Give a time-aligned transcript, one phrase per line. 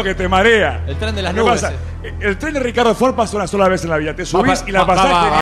[0.00, 0.84] que te marea.
[0.86, 1.60] El tren de las ¿Qué nubes.
[1.60, 1.74] pasa?
[2.04, 2.14] eh.
[2.20, 4.14] El tren de Ricardo Ford pasa una sola vez en la vida.
[4.14, 5.12] Te subís Va, y la va, pasás.
[5.12, 5.40] va, va.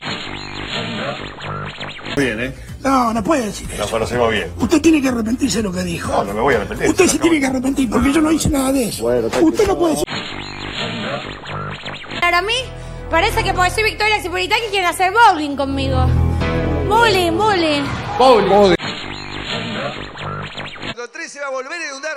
[2.16, 2.54] Bien, ¿eh?
[2.82, 3.82] No, no puede decir eso.
[3.82, 4.50] Nos conocemos bien.
[4.58, 6.10] Usted tiene que arrepentirse de lo que dijo.
[6.10, 6.88] No, no me voy a arrepentir.
[6.88, 9.04] Usted se tiene que arrepentir porque yo no hice nada de eso.
[9.06, 10.06] Usted no puede decir.
[12.20, 12.54] Para mí,
[13.10, 16.06] parece que porque soy Victoria Cipolitaki quieren hacer bowling conmigo.
[16.88, 17.82] Bowling, bowling.
[20.96, 22.16] Con 3 se va a volver a inundar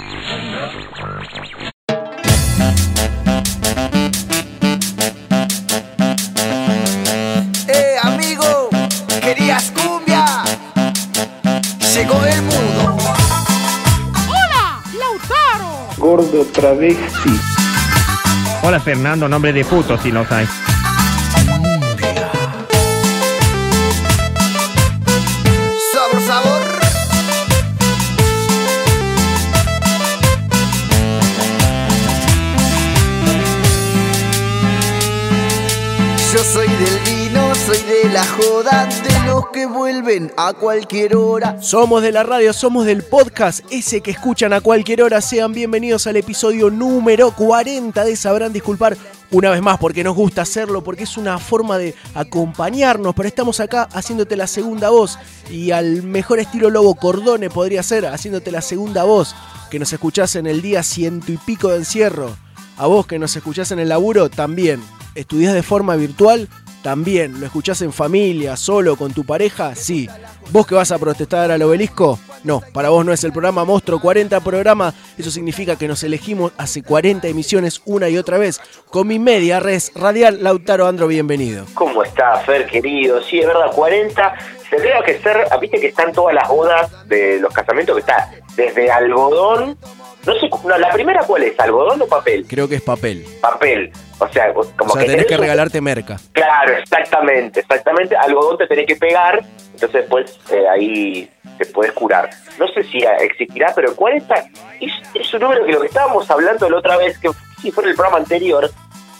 [18.63, 20.70] Hola Fernando, nombre de puto si no sabes.
[38.11, 41.61] La joda, de los que vuelven a cualquier hora.
[41.61, 45.21] Somos de la radio, somos del podcast, ese que escuchan a cualquier hora.
[45.21, 48.97] Sean bienvenidos al episodio número 40 de Sabrán Disculpar.
[49.29, 53.61] Una vez más, porque nos gusta hacerlo, porque es una forma de acompañarnos, pero estamos
[53.61, 55.17] acá haciéndote la segunda voz.
[55.49, 59.35] Y al mejor estilo Lobo Cordone podría ser, haciéndote la segunda voz,
[59.69, 62.35] que nos escuchás en el día ciento y pico de encierro.
[62.75, 64.81] A vos que nos escuchás en el laburo, también.
[65.15, 66.49] ¿Estudiás de forma virtual?
[66.81, 67.39] También.
[67.39, 69.75] ¿Lo escuchás en familia, solo, con tu pareja?
[69.75, 70.09] Sí.
[70.51, 72.19] ¿Vos que vas a protestar al obelisco?
[72.43, 74.93] No, para vos no es el programa Monstruo 40 programa.
[75.17, 78.59] Eso significa que nos elegimos hace 40 emisiones una y otra vez.
[78.89, 81.65] Con mi media res radial, Lautaro Andro, bienvenido.
[81.75, 83.21] ¿Cómo está, Fer, querido?
[83.21, 84.33] Sí, es verdad, 40.
[84.69, 88.91] Tendría que ser, viste que están todas las bodas de los casamientos, que está desde
[88.91, 89.77] algodón.
[90.25, 92.45] No sé, no, la primera cuál es, algodón o papel?
[92.47, 93.25] Creo que es papel.
[93.41, 93.91] Papel.
[94.19, 96.17] O sea, como O sea, que tenés que un- regalarte merca.
[96.31, 98.15] Claro, exactamente, exactamente.
[98.15, 99.39] Algodón te tenés que pegar,
[99.73, 102.29] entonces después eh, ahí te puedes curar.
[102.59, 104.35] No sé si existirá, pero 40
[104.79, 107.29] es, es un número que lo que estábamos hablando la otra vez, que
[107.61, 108.69] sí fue en el programa anterior,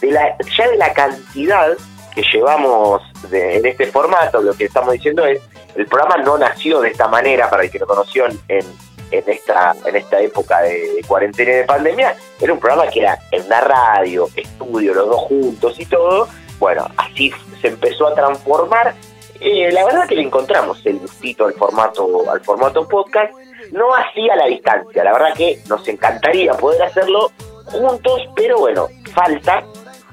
[0.02, 1.70] de la, ya de la cantidad
[2.14, 3.02] que llevamos
[3.32, 5.40] de- en este formato, lo que estamos diciendo es,
[5.76, 8.66] el programa no nació de esta manera, para el que lo conoció en, en
[9.12, 13.48] esta en esta época de, cuarentena y de pandemia, era un programa que era en
[13.50, 16.28] la radio, estudio, los dos juntos y todo.
[16.60, 18.94] Bueno, así se empezó a transformar.
[19.40, 23.34] Eh, la verdad que le encontramos el gustito al formato, al formato podcast,
[23.72, 25.04] no así a la distancia.
[25.04, 27.32] La verdad que nos encantaría poder hacerlo
[27.66, 29.64] juntos, pero bueno, falta.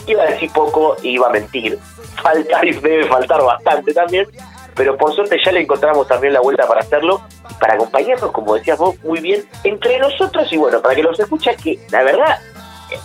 [0.06, 1.78] Iba a decir poco iba a mentir.
[2.22, 4.26] Falta y debe faltar bastante también.
[4.78, 7.20] Pero por suerte ya le encontramos también la vuelta para hacerlo,
[7.60, 11.56] para acompañarnos, como decías vos, muy bien, entre nosotros y bueno, para que los escuchas
[11.60, 12.38] que, la verdad,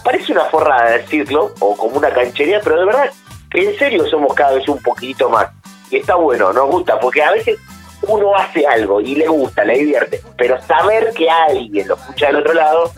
[0.03, 3.09] parece una forrada decirlo, o como una canchería, pero de verdad,
[3.49, 5.49] que en serio somos cada vez un poquitito más.
[5.89, 7.57] Y está bueno, nos gusta, porque a veces
[8.03, 12.37] uno hace algo y le gusta, le divierte, pero saber que alguien lo escucha del
[12.37, 12.91] otro lado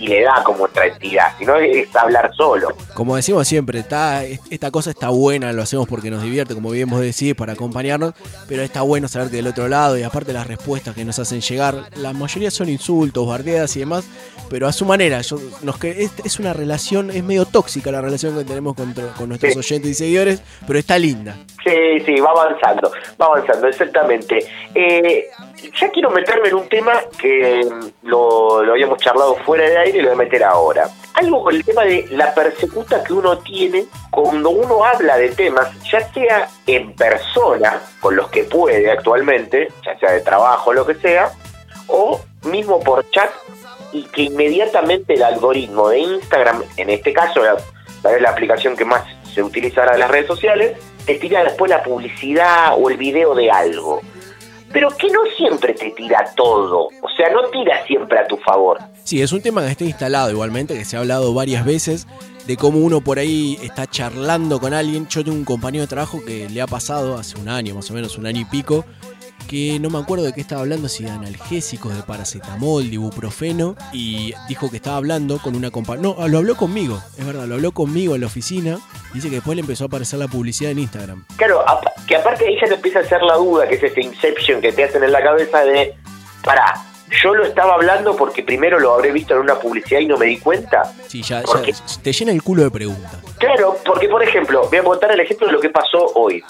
[0.00, 2.68] y le da como otra entidad, si no es hablar solo.
[2.94, 6.88] Como decimos siempre, está, esta cosa está buena, lo hacemos porque nos divierte, como bien
[6.88, 8.14] vos decís, para acompañarnos,
[8.48, 11.40] pero está bueno saber que del otro lado y aparte las respuestas que nos hacen
[11.40, 14.04] llegar, la mayoría son insultos, bardeadas y demás,
[14.48, 18.36] pero a su manera, yo, nos, es, es una relación, es medio tóxica la relación
[18.36, 19.58] que tenemos con, con nuestros Sí.
[19.58, 21.36] oyentes y seguidores, pero está linda.
[21.64, 22.90] Sí, sí, va avanzando,
[23.20, 24.38] va avanzando, exactamente.
[24.74, 25.24] Eh,
[25.80, 29.98] ya quiero meterme en un tema que mm, lo, lo habíamos charlado fuera de aire
[29.98, 30.88] y lo voy a meter ahora.
[31.14, 35.68] Algo con el tema de la persecuta que uno tiene cuando uno habla de temas,
[35.90, 40.94] ya sea en persona, con los que puede actualmente, ya sea de trabajo lo que
[40.96, 41.30] sea,
[41.86, 43.30] o mismo por chat,
[43.92, 47.40] y que inmediatamente el algoritmo de Instagram, en este caso,
[48.02, 49.02] tal la aplicación que más
[49.32, 53.34] se utiliza ahora en las redes sociales, te tira después la publicidad o el video
[53.34, 54.00] de algo.
[54.72, 58.78] Pero que no siempre te tira todo, o sea, no tira siempre a tu favor.
[59.06, 62.08] Sí, es un tema que está instalado igualmente, que se ha hablado varias veces
[62.44, 65.06] de cómo uno por ahí está charlando con alguien.
[65.06, 67.94] Yo tengo un compañero de trabajo que le ha pasado hace un año, más o
[67.94, 68.84] menos un año y pico,
[69.48, 73.76] que no me acuerdo de qué estaba hablando, si de analgésicos, de paracetamol, de ibuprofeno,
[73.92, 76.02] y dijo que estaba hablando con una compañera.
[76.02, 78.80] No, lo habló conmigo, es verdad, lo habló conmigo en la oficina.
[79.14, 81.24] Dice que después le empezó a aparecer la publicidad en Instagram.
[81.36, 81.64] Claro,
[82.08, 84.72] que aparte ahí ya te empieza a hacer la duda, que es ese inception que
[84.72, 85.94] te hacen en la cabeza de,
[86.42, 86.74] pará,
[87.22, 90.26] yo lo estaba hablando porque primero lo habré visto en una publicidad y no me
[90.26, 90.82] di cuenta.
[91.06, 91.72] Sí, ya, ¿Por ya
[92.02, 93.16] te llena el culo de preguntas.
[93.38, 96.42] Claro, porque por ejemplo, voy a contar el ejemplo de lo que pasó hoy.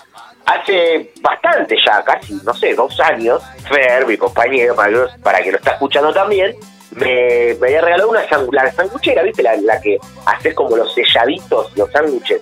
[0.47, 5.43] Hace bastante ya, casi, no sé, dos años, Fer, mi compañero, para que, lo- para
[5.43, 6.55] que lo está escuchando también,
[6.93, 9.43] me, me había regalado una la sanguchera, ¿viste?
[9.43, 12.41] La, la que haces como los selladitos, los sándwiches.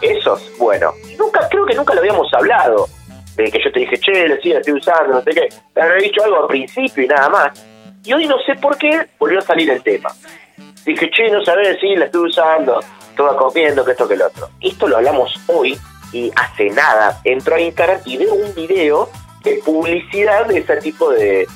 [0.00, 2.88] Esos, bueno, nunca, creo que nunca lo habíamos hablado.
[3.38, 5.48] De que yo te dije, che, sí, la estoy usando, no sé qué.
[5.72, 7.66] Te había dicho algo al principio y nada más.
[8.04, 10.10] Y hoy no sé por qué volvió a salir el tema.
[10.84, 12.80] Dije, che, no sabés, sí, la estoy usando,
[13.10, 14.48] estaba comiendo, que esto, que lo otro.
[14.60, 15.78] Esto lo hablamos hoy
[16.12, 19.08] y hace nada entro a Instagram y veo un video
[19.44, 21.46] de publicidad de ese tipo de,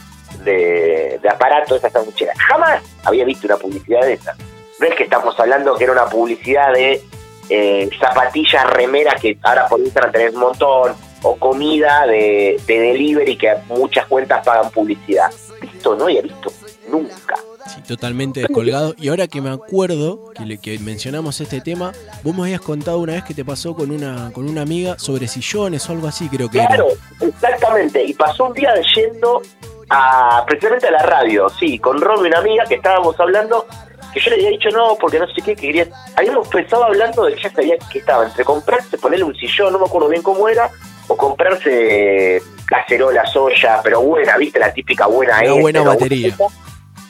[0.44, 2.32] de, de aparato, de esa sanguchera.
[2.48, 4.36] Jamás había visto una publicidad de esa.
[4.78, 7.02] No es que estamos hablando que era una publicidad de
[7.48, 13.36] eh, zapatillas, remeras, que ahora por Instagram tenés un montón, o comida de, de delivery
[13.36, 15.30] que muchas cuentas pagan publicidad.
[15.62, 16.52] Esto no había visto
[16.88, 17.36] nunca.
[17.72, 18.94] Sí, totalmente descolgado.
[18.98, 21.92] Y ahora que me acuerdo que, le- que mencionamos este tema,
[22.24, 25.28] vos me habías contado una vez que te pasó con una, con una amiga sobre
[25.28, 26.88] sillones o algo así, creo que Claro,
[27.20, 27.28] era.
[27.28, 28.02] exactamente.
[28.04, 29.42] Y pasó un día yendo
[29.90, 33.66] a precisamente a la radio, sí, con Romy, una amiga que estábamos hablando,
[34.12, 35.86] que yo le había dicho no, porque no sé qué, que quería.
[36.16, 39.78] Habíamos empezado hablando de que ella sabía que estaba entre comprarse, ponerle un sillón, no
[39.78, 40.70] me acuerdo bien cómo era,
[41.08, 46.34] o comprarse cacerola, soya, pero buena, viste, la típica buena Una este, buena batería.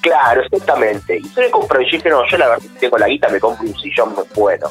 [0.01, 1.19] Claro, exactamente.
[1.19, 3.39] Y yo le compré, y yo dije, no, yo la verdad tengo la guita, me
[3.39, 4.69] compro un sillón muy bueno.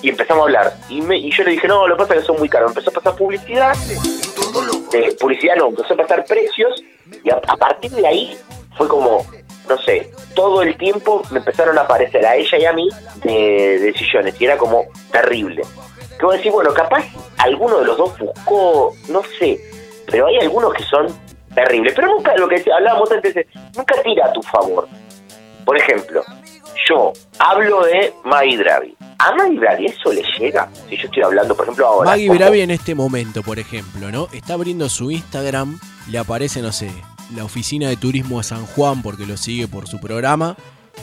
[0.00, 0.74] Y empezamos a hablar.
[0.88, 2.70] Y, me- y yo le dije, no, lo que pasa es que son muy caros.
[2.70, 3.74] Empezó a pasar publicidad.
[4.90, 6.82] De, publicidad no, empezó a pasar precios.
[7.22, 8.36] Y a, a partir de ahí
[8.76, 9.26] fue como,
[9.68, 12.88] no sé, todo el tiempo me empezaron a aparecer a ella y a mí
[13.22, 14.40] de, de sillones.
[14.40, 15.62] Y era como terrible.
[16.18, 17.04] Que vos decís, bueno, capaz
[17.38, 19.58] alguno de los dos buscó, no sé,
[20.10, 21.06] pero hay algunos que son
[21.54, 21.92] terribles.
[21.94, 23.46] Pero nunca, lo que hablábamos antes, es,
[23.76, 24.88] nunca tira a tu favor.
[25.64, 26.22] Por ejemplo,
[26.88, 28.96] yo hablo de Maggie Dravi.
[29.18, 30.68] ¿A Maggie Dravi eso le llega?
[30.88, 32.10] Si yo estoy hablando, por ejemplo, ahora.
[32.10, 34.28] Maggie Bravi en este momento, por ejemplo, ¿no?
[34.32, 35.78] Está abriendo su Instagram,
[36.10, 36.90] le aparece, no sé,
[37.34, 40.56] la oficina de turismo de San Juan porque lo sigue por su programa.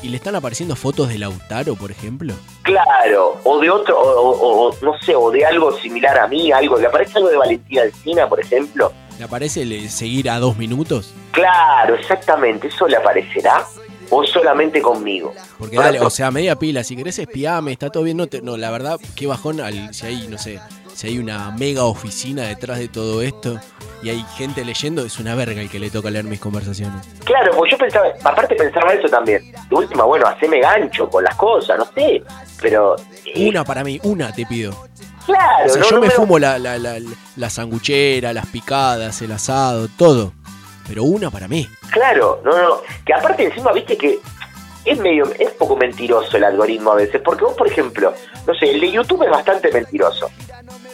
[0.03, 2.33] Y le están apareciendo fotos de Lautaro, por ejemplo.
[2.63, 6.51] Claro, o de otro, o, o- o, no sé, o de algo similar a mí,
[6.51, 6.77] algo.
[6.77, 8.91] ¿Le aparece algo de Valentina Alcina, por ejemplo?
[9.19, 11.13] ¿Le aparece le- seguir a dos minutos?
[11.31, 12.67] Claro, exactamente.
[12.67, 13.65] ¿Eso le aparecerá?
[14.09, 15.33] ¿O solamente conmigo?
[15.57, 18.57] Porque dale, o sea, media pila, si querés espiame, está todo bien, no, te- no
[18.57, 20.59] la verdad, qué bajón al, si hay, no sé,
[20.93, 23.59] si hay una mega oficina detrás de todo esto
[24.03, 27.05] y hay gente leyendo, es una verga el que le toca leer mis conversaciones.
[27.23, 29.51] Claro, pues yo pensaba, aparte pensaba eso también.
[29.69, 32.23] De última, bueno, haceme gancho con las cosas, no sé.
[32.61, 32.95] Pero,
[33.25, 34.71] eh, Una para mí, una te pido.
[35.25, 36.97] claro, O sea, no- yo no me fumo la, la, la,
[37.35, 40.33] la sanguchera, las picadas, el asado, todo.
[40.87, 41.67] Pero una para mí.
[41.91, 42.81] Claro, no, no.
[43.05, 44.19] Que aparte encima, viste que
[44.83, 47.21] es medio, es poco mentiroso el algoritmo a veces.
[47.23, 48.13] Porque vos, por ejemplo,
[48.47, 50.29] no sé, el de YouTube es bastante mentiroso.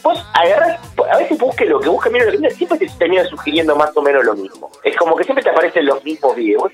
[0.02, 0.80] Vos agarrás,
[1.12, 3.90] a veces busque lo que busque, mira lo que mira, siempre te termina sugiriendo más
[3.96, 4.70] o menos lo mismo.
[4.84, 6.72] Es como que siempre te aparecen los mismos videos.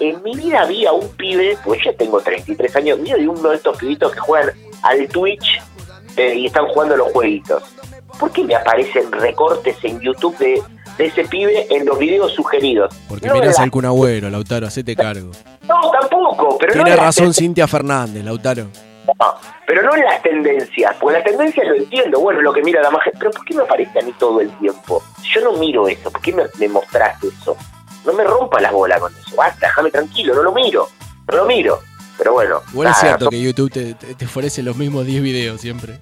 [0.00, 3.56] En mi vida había un pibe, pues yo tengo 33 años, mío de uno de
[3.56, 4.50] estos pibitos que juegan
[4.82, 5.60] al Twitch
[6.16, 7.62] eh, y están jugando los jueguitos.
[8.18, 10.62] ¿Por qué me aparecen recortes en YouTube de,
[10.98, 12.94] de ese pibe en los videos sugeridos?
[13.08, 15.30] Porque No mirás en la- Agüero, Lautaro, hacete cargo.
[15.62, 18.66] No, tampoco, pero Tiene razón Cintia Fernández, Lautaro.
[19.18, 19.34] No,
[19.66, 22.90] pero no en las tendencias, porque las tendencias lo entiendo, bueno, lo que mira la
[22.90, 25.02] magia, pero ¿por qué me aparece a mí todo el tiempo?
[25.34, 27.56] Yo no miro eso, ¿por qué me, me mostraste eso?
[28.04, 30.88] No me rompa las bolas con eso, basta, déjame tranquilo, no lo miro,
[31.30, 31.80] no lo miro.
[32.18, 35.04] Pero bueno, Igual es nada, cierto son- que YouTube te, te, te ofrece los mismos
[35.04, 35.98] 10 videos siempre.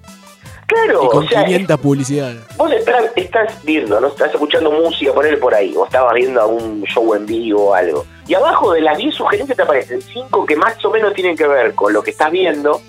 [0.65, 2.37] claro, Y con o sea, 500 publicidades.
[2.55, 4.07] Vos estás, estás viendo, ¿no?
[4.07, 8.05] Estás escuchando música, ponerle por ahí, o estabas viendo algún show en vivo o algo.
[8.27, 11.47] Y abajo de las 10 sugerencias te aparecen 5 que más o menos tienen que
[11.47, 12.81] ver con lo que estás viendo,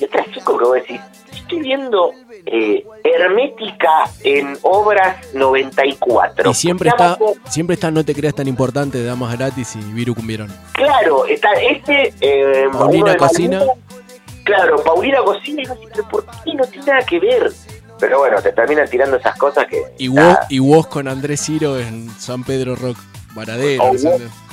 [0.00, 1.00] y otras 5 que vos decís,
[1.32, 2.12] estoy viendo
[2.46, 6.50] eh, Hermética en Obras 94.
[6.50, 9.92] Y siempre Y está, siempre está No te creas tan importante de Damas Gratis y
[9.92, 10.48] Viru Cumbieron.
[10.72, 12.14] Claro, está este...
[12.20, 13.62] Eh, Paulina Cocina.
[14.44, 17.52] Claro, Paulina Cocina, y pero ¿por qué no tiene nada que ver?
[17.98, 19.82] Pero bueno, te terminan tirando esas cosas que...
[19.98, 22.96] Y vos, y vos con Andrés Ciro en San Pedro Rock.
[23.34, 23.84] Varadero.
[23.84, 24.04] O vos,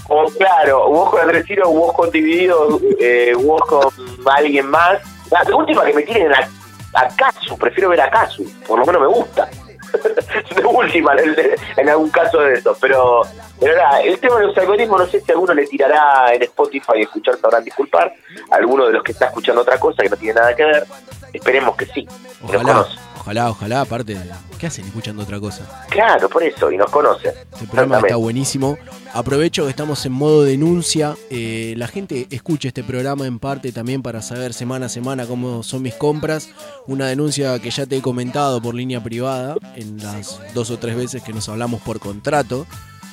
[0.10, 3.90] o claro, vos con Andrés Ciro, vos con Dividido, eh, vos con
[4.26, 5.00] alguien más.
[5.32, 6.48] La última que me tiren a,
[6.94, 9.50] a Kazu, prefiero ver a Kazu, por lo menos me gusta.
[10.56, 11.36] de última en,
[11.78, 12.76] en algún caso de eso.
[12.80, 13.22] Pero,
[13.60, 16.94] pero nada, el tema de los algoritmos, no sé si alguno le tirará en Spotify
[16.98, 18.14] y escuchar, sabrán disculpar.
[18.52, 20.86] Alguno de los que está escuchando otra cosa que no tiene nada que ver.
[21.34, 22.08] Esperemos que sí.
[22.48, 24.18] y nos Ojalá, ojalá, aparte,
[24.58, 25.86] ¿qué hacen escuchando otra cosa?
[25.90, 27.34] Claro, por eso, y nos conoce.
[27.60, 28.78] El programa está buenísimo.
[29.14, 31.14] Aprovecho que estamos en modo denuncia.
[31.30, 35.62] Eh, la gente escucha este programa en parte también para saber semana a semana cómo
[35.62, 36.52] son mis compras.
[36.86, 40.96] Una denuncia que ya te he comentado por línea privada en las dos o tres
[40.96, 42.66] veces que nos hablamos por contrato.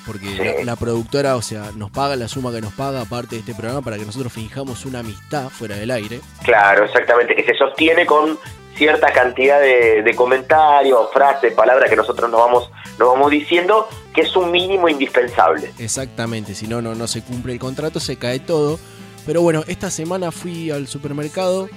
[0.06, 3.40] Porque la, la productora, o sea, nos paga la suma que nos paga aparte de
[3.40, 6.20] este programa para que nosotros fijamos una amistad fuera del aire.
[6.44, 8.38] Claro, exactamente, que se sostiene con
[8.76, 14.36] cierta cantidad de, comentarios, frases, palabras que nosotros nos vamos, nos vamos diciendo, que es
[14.36, 15.72] un mínimo indispensable.
[15.78, 18.78] Exactamente, si no, no, no se cumple el contrato, se cae todo.
[19.26, 21.68] Pero bueno, esta semana fui al supermercado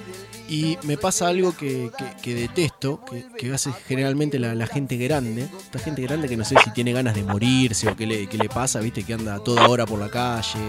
[0.50, 1.92] y me pasa algo que,
[2.24, 3.02] detesto,
[3.38, 5.44] que, hace generalmente la, la gente grande.
[5.44, 8.38] Esta gente grande que no sé si tiene ganas de morirse o qué le, qué
[8.38, 10.60] le pasa, viste, que anda toda hora por la calle,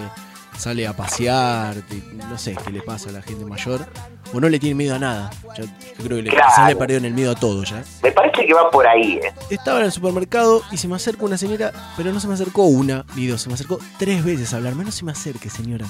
[0.59, 3.87] sale a pasear, te- no sé qué le pasa a la gente mayor.
[4.35, 5.31] O no le tiene miedo a nada.
[5.57, 6.47] Ya- yo creo que le, Claro.
[6.49, 7.83] quizás le perdieron el miedo a todo ya.
[8.03, 9.33] Me parece que va por ahí, ¿eh?
[9.49, 12.65] Estaba en el supermercado y se me acerca una señora, pero no se me acercó
[12.65, 14.85] una ni dos, se me acercó tres veces a hablarme.
[14.85, 15.87] No se me acerque, señora.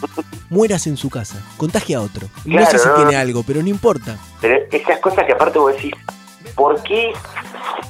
[0.50, 2.28] Mueras en su casa, contagia a otro.
[2.44, 3.18] No sé si no, tiene no.
[3.18, 4.16] algo, pero no importa.
[4.40, 5.92] Pero esas cosas que aparte vos decís,
[6.54, 7.12] ¿por qué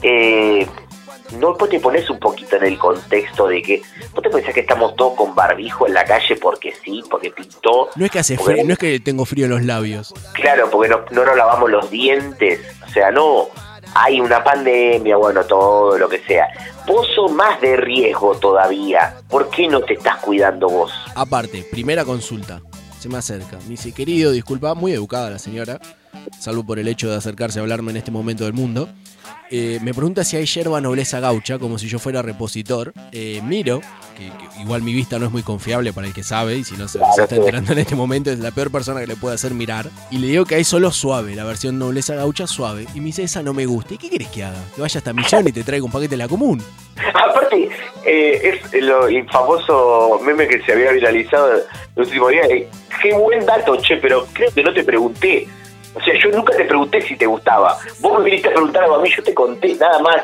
[0.03, 0.67] eh,
[1.33, 3.83] no vos te pones un poquito en el contexto de que
[4.15, 7.89] vos te pensás que estamos todos con barbijo en la calle porque sí, porque pintó?
[7.97, 10.15] No es que hace Porque- frío, no es que tengo frío en los labios.
[10.33, 12.61] Claro, porque no, no nos lavamos los dientes.
[12.87, 13.49] O sea, no.
[13.95, 16.47] Hay una pandemia, bueno, todo lo que sea.
[16.87, 19.17] Vos sos más de riesgo todavía.
[19.31, 20.93] ¿Por qué no te estás cuidando vos?
[21.15, 22.61] Aparte, primera consulta.
[23.01, 23.57] Se me acerca.
[23.65, 25.81] Me dice, querido, disculpa, muy educada la señora,
[26.39, 28.89] salvo por el hecho de acercarse a hablarme en este momento del mundo.
[29.51, 32.93] Eh, me pregunta si hay yerba nobleza gaucha, como si yo fuera repositor.
[33.13, 33.81] Eh, miro,
[34.17, 34.31] que,
[34.61, 36.99] igual mi vista no es muy confiable para el que sabe, y si no se,
[36.99, 39.87] está enterando en este momento, es la peor persona que le puede hacer mirar.
[40.11, 42.87] Y le digo que hay solo suave, la versión nobleza gaucha suave.
[42.95, 43.95] Y me dice, esa no me gusta.
[43.95, 44.63] ¿Y qué quieres que haga?
[44.75, 46.63] Que vaya hasta Millón y te traiga un paquete de la común.
[47.15, 47.71] Aparte,
[48.05, 49.27] eh, es lo, el
[50.25, 51.63] meme que se había viralizado el
[51.97, 52.43] último día.
[52.43, 52.69] eh,
[53.01, 55.47] qué buen dato, che, pero creo que no te pregunté.
[55.95, 57.77] O sea, yo nunca te pregunté si te gustaba.
[58.01, 60.23] Vos me viniste a preguntar algo a mí, yo te conté nada más.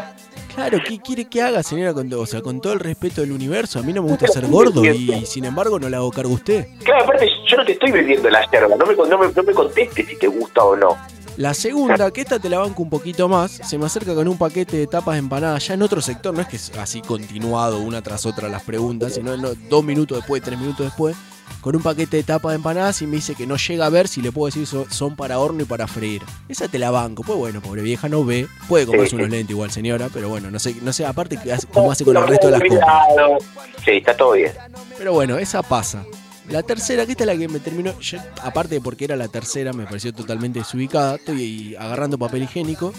[0.55, 1.93] Claro, ¿qué quiere que haga, señora?
[1.93, 4.47] Con, o sea, con todo el respeto del universo, a mí no me gusta ser
[4.47, 6.69] gordo y, sin embargo no le hago cargo a usted.
[6.85, 8.77] Claro, aparte, yo no te estoy vendiendo la yerba.
[8.77, 10.97] No me, no me, no me contestes si te gusta o no.
[11.37, 14.39] La segunda, que esta te la banco un poquito más, se me acerca con un
[14.39, 17.81] paquete de tapas de empanadas ya en otro sector, no es que es así continuado
[17.81, 21.17] una tras otra las preguntas, sino no, dos minutos después, tres minutos después,
[21.61, 24.07] con un paquete de tapas de empanadas y me dice que no llega a ver
[24.09, 26.23] si le puedo decir so- son para horno y para freír.
[26.49, 29.33] Esa te la banco, pues bueno, pobre vieja no ve, puede comerse Sí, unos sí.
[29.33, 31.39] lentes igual señora, pero bueno, no sé, no sé, aparte
[31.73, 32.61] cómo hace con el resto de las.
[32.61, 33.39] Cuidado.
[33.85, 34.53] Sí, está todo bien.
[34.99, 36.05] Pero bueno, esa pasa.
[36.49, 37.99] La tercera, que esta es la que me terminó.
[38.01, 41.15] yo, aparte de porque era la tercera, me pareció totalmente desubicada.
[41.15, 42.93] Estoy agarrando papel higiénico.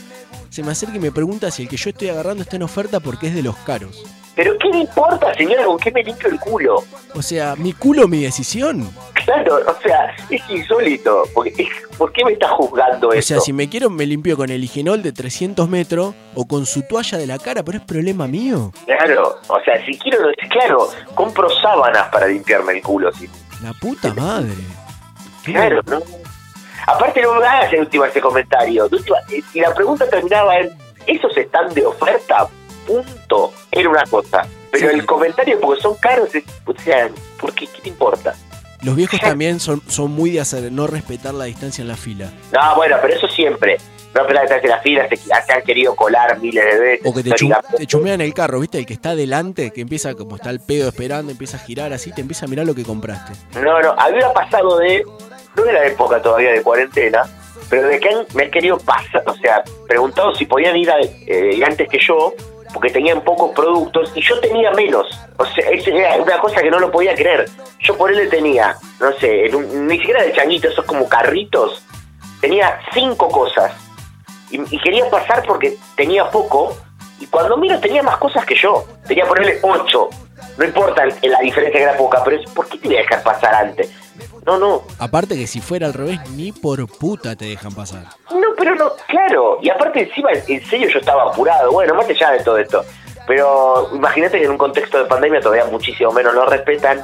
[0.49, 2.99] Se me acerca y me pregunta si el que yo estoy agarrando está en oferta
[2.99, 4.03] porque es de los caros.
[4.35, 6.83] Pero ¿qué le importa, señora, con qué me limpio el culo?
[7.13, 8.89] O sea, mi culo, mi decisión.
[9.23, 11.23] Claro, o sea, es insólito.
[11.33, 13.25] Porque, es- ¿Por qué me está juzgando O eso?
[13.29, 16.81] sea, si me quiero, me limpio con el higienol de 300 metros o con su
[16.83, 18.71] toalla de la cara, pero es problema mío.
[18.85, 23.13] Claro, o sea, si quiero, claro, compro sábanas para limpiarme el culo.
[23.13, 23.29] Si,
[23.63, 24.51] La puta madre.
[25.43, 26.01] claro, ¿no?
[26.87, 28.89] Aparte no me hagas en última ese comentario.
[29.53, 30.69] Si la pregunta terminaba en,
[31.07, 32.47] ¿esos están de oferta?
[32.85, 33.53] Punto.
[33.71, 34.47] Era una cosa.
[34.71, 34.95] Pero Sí.
[34.95, 37.67] el comentario, porque son caros, es- o sea, ¿por qué?
[37.67, 38.35] ¿Qué te importa?
[38.83, 42.29] Los viejos también son, son muy de hacer, no respetar la distancia en la fila.
[42.53, 43.77] No, bueno, pero eso siempre.
[44.13, 47.05] No, pero detrás de las filas se, se han querido colar miles de veces.
[47.05, 48.77] O que te, chum- te chumean el carro, ¿viste?
[48.77, 52.11] El que está adelante, que empieza como está el pedo esperando, empieza a girar así,
[52.13, 53.33] te empieza a mirar lo que compraste.
[53.59, 55.03] No, no, había pasado de.
[55.55, 57.23] No era época todavía de cuarentena,
[57.69, 60.99] pero de que han- me han querido pasar, o sea, preguntado si podían ir, a-
[61.01, 62.33] eh, ir antes que yo,
[62.75, 65.07] porque tenían pocos productos y yo tenía menos.
[65.37, 67.49] O sea, es una cosa que no lo podía creer.
[67.79, 71.07] Yo por él le tenía, no sé, en un- ni siquiera de changuitos, esos como
[71.07, 71.81] carritos,
[72.41, 73.71] tenía cinco cosas.
[74.51, 76.75] Y, y quería pasar porque tenía poco,
[77.21, 78.83] y cuando miro tenía más cosas que yo.
[79.07, 80.09] Tenía ponerle ocho.
[80.57, 83.23] No importa la diferencia que era poca, pero es ¿por qué te voy a dejar
[83.23, 83.89] pasar antes?
[84.45, 88.03] No, no, Aparte que si fuera al revés, ni por puta te dejan pasar.
[88.31, 89.59] no, pero no, claro.
[89.61, 91.71] Y aparte encima, en serio yo estaba apurado.
[91.71, 92.83] Bueno, más allá de todo esto.
[93.27, 97.03] Pero imagínate que en un contexto de pandemia todavía muchísimo menos lo respetan.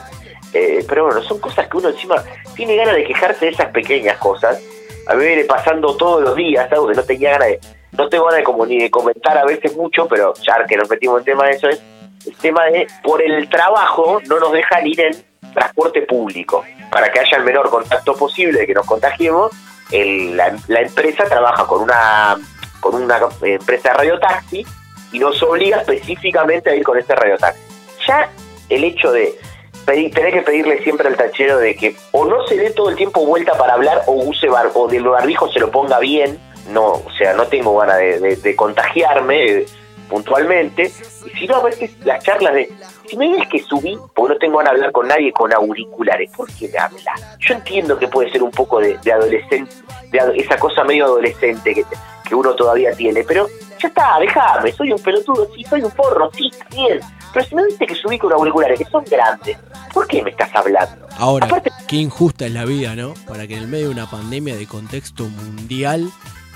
[0.54, 2.24] Eh, pero bueno, son cosas que uno encima
[2.56, 4.62] tiene ganas de quejarse de esas pequeñas cosas.
[5.08, 7.60] A mí me viene pasando todos los días, algo que no tenía ganas de,
[7.94, 10.90] no tengo ganas de, como, ni de comentar a veces mucho, pero ya que nos
[10.90, 11.82] metimos en tema de eso, es
[12.26, 16.64] el tema de por el trabajo no nos dejan ir en transporte público.
[16.92, 19.52] Para que haya el menor contacto posible de que nos contagiemos,
[19.92, 22.38] el- la, la empresa trabaja con una,
[22.80, 24.66] con una empresa de radiotaxi
[25.12, 27.60] y nos obliga específicamente a ir con ese radiotaxi.
[28.08, 28.30] Ya
[28.70, 29.38] el hecho de
[29.86, 32.96] pedir, tener que pedirle siempre al tachero de que o no se dé todo el
[32.96, 36.86] tiempo vuelta para hablar o use bar, o del barbijo se lo ponga bien, no,
[36.94, 39.66] o sea, no tengo ganas de, de- de contagiarme eh,
[40.10, 40.92] puntualmente,
[41.26, 42.70] y si no a veces las charlas de,
[43.12, 46.32] si me dices que subí, porque no tengo ganas de hablar con nadie con auriculares,
[46.32, 47.38] ¿por qué me hablas?
[47.40, 49.76] Yo entiendo que puede ser un poco de, de adolescente,
[50.12, 51.84] de esa cosa medio adolescente que,
[52.24, 56.32] que uno todavía tiene, pero ya está, déjame, soy un pelotudo, sí, soy un forro,
[56.34, 57.02] sí, bien,
[57.34, 59.58] pero si me dices que subí con auriculares, que son grandes,
[59.94, 61.06] ¿por qué me estás hablando?
[61.18, 61.50] Ahora,
[61.90, 63.14] qué injusta es la vida, ¿no?
[63.28, 66.10] Para que en el medio de una pandemia de contexto mundial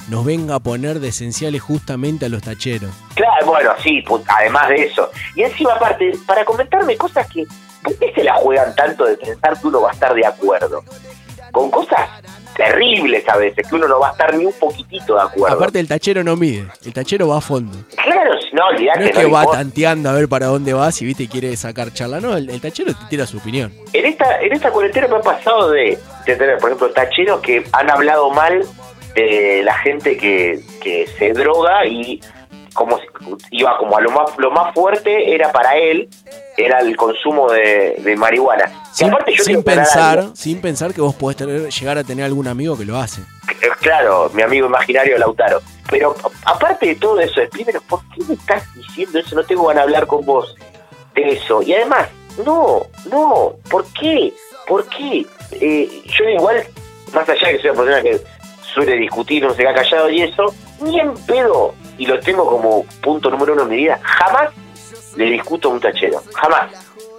[0.08, 2.92] nos venga a poner de esenciales justamente a los tacheros.
[3.16, 5.10] Claro, bueno, sí, además de eso.
[5.36, 7.46] Y encima, aparte, para comentarme cosas que.
[7.84, 10.84] ¿Por qué se la juegan tanto de pensar que uno va a estar de acuerdo?
[11.52, 12.10] Con cosas
[12.56, 15.56] terribles a veces, que uno no va a estar ni un poquitito de acuerdo.
[15.56, 17.78] Aparte el tachero no mide, el tachero va a fondo.
[18.04, 21.06] claro, no, olvidate, No es no que va tanteando a ver para dónde vas y
[21.06, 23.72] viste y quiere sacar charla, no, el, el tachero te tira su opinión.
[23.94, 27.66] En esta, en esta cuarentena me ha pasado de, de tener, por ejemplo, tacheros que
[27.72, 28.62] han hablado mal
[29.16, 32.22] de la gente que, que se droga y
[32.74, 33.00] como
[33.52, 36.10] iba como a lo más lo más fuerte era para él
[36.58, 38.72] era el consumo de, de marihuana.
[38.92, 42.04] Sin, aparte yo sin quiero aclarar pensar, sin pensar que vos podés tener, llegar a
[42.04, 43.22] tener algún amigo que lo hace.
[43.62, 45.62] Eh, claro, mi amigo imaginario Lautaro.
[45.90, 49.36] Pero aparte de todo eso, primero, ¿por qué me estás diciendo eso?
[49.36, 50.56] No tengo ganas de hablar con vos
[51.14, 51.62] de eso.
[51.62, 52.08] Y además,
[52.46, 54.34] no, no, ¿por qué?
[54.68, 55.26] ¿Por qué?
[55.52, 56.64] Eh, yo igual,
[57.14, 58.22] más allá de que soy una persona que
[58.76, 62.86] suele discutir, no se queda callado y eso, ni en pedo, y lo tengo como
[63.02, 64.50] punto número uno en mi vida, jamás
[65.16, 66.70] le discuto a un tachero, jamás.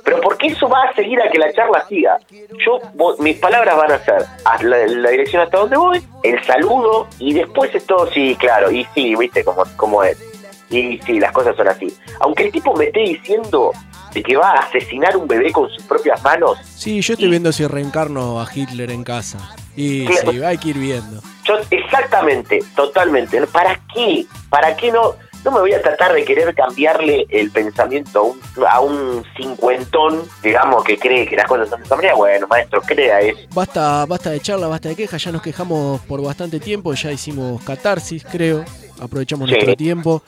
[0.05, 2.17] Pero porque eso va a seguir a que la charla siga.
[2.65, 2.79] Yo,
[3.19, 4.25] mis palabras van a ser
[4.63, 9.17] la dirección hasta donde voy, el saludo y después es todo, sí, claro, y sí,
[9.17, 10.23] viste cómo, cómo es.
[10.71, 11.93] Y sí, las cosas son así.
[12.21, 13.73] Aunque el tipo me esté diciendo
[14.17, 17.53] de que va a asesinar un bebé con sus propias manos, Sí, yo estoy viendo
[17.53, 19.39] si reencarno a Hitler en casa.
[19.77, 20.33] Y Claro.
[20.33, 21.21] sí, hay que ir viendo.
[21.45, 23.47] Yo, exactamente, totalmente.
[23.47, 24.25] ¿Para qué?
[24.49, 25.15] ¿Para qué no?
[25.45, 30.23] No me voy a tratar de querer cambiarle el pensamiento a un, a un cincuentón,
[30.43, 32.15] digamos, que cree que las cosas son de esa manera.
[32.15, 33.39] Bueno, maestro, crea eso.
[33.55, 37.63] Basta, basta de charla, basta de quejas, ya nos quejamos por bastante tiempo, ya hicimos
[37.63, 38.65] catarsis, creo.
[39.01, 39.55] Aprovechamos Sí.
[39.55, 40.23] nuestro tiempo.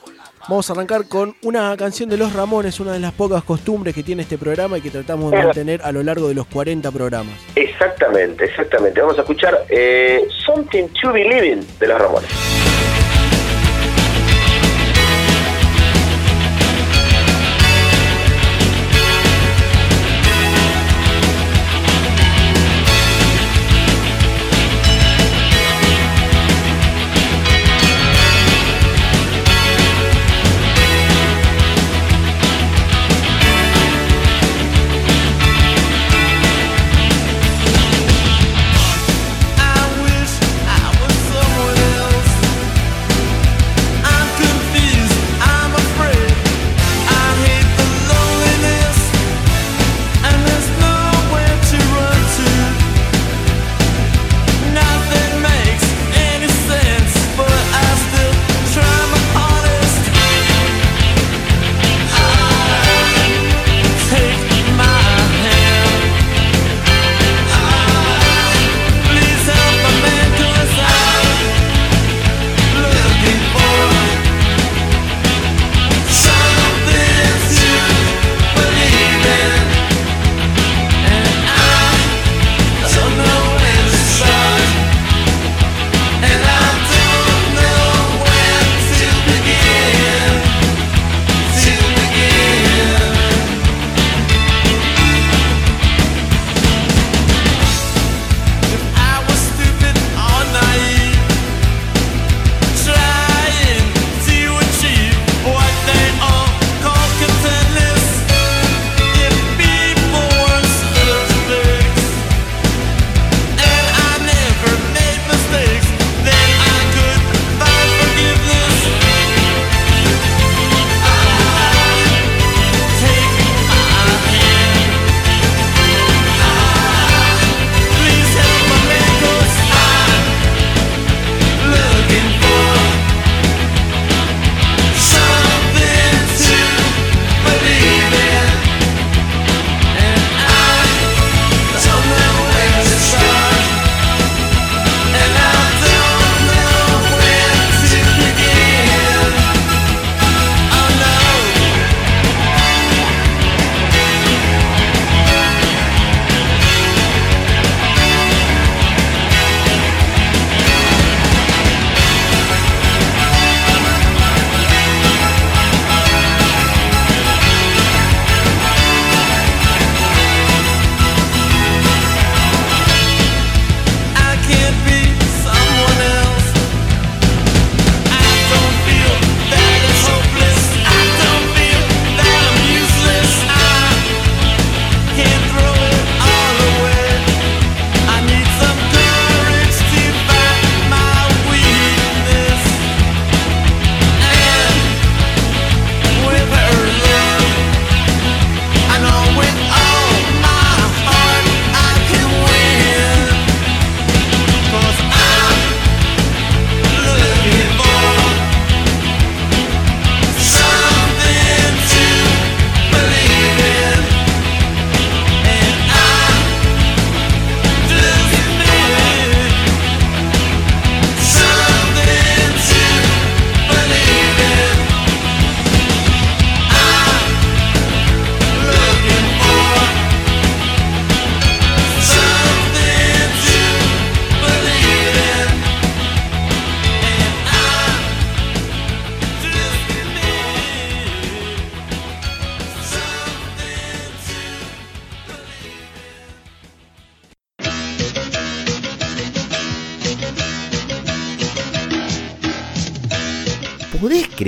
[0.49, 4.01] Vamos a arrancar con una canción de Los Ramones, una de las pocas costumbres que
[4.01, 7.35] tiene este programa y que tratamos de mantener a lo largo de los 40 programas.
[7.55, 8.99] Exactamente, exactamente.
[8.99, 12.78] Vamos a escuchar eh, Something to Believe in de los Ramones.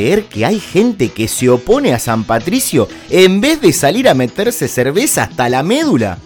[0.02, 4.16] Creer que hay gente que se opone a San Patricio en vez de salir a
[4.16, 6.18] meterse cerveza hasta la médula?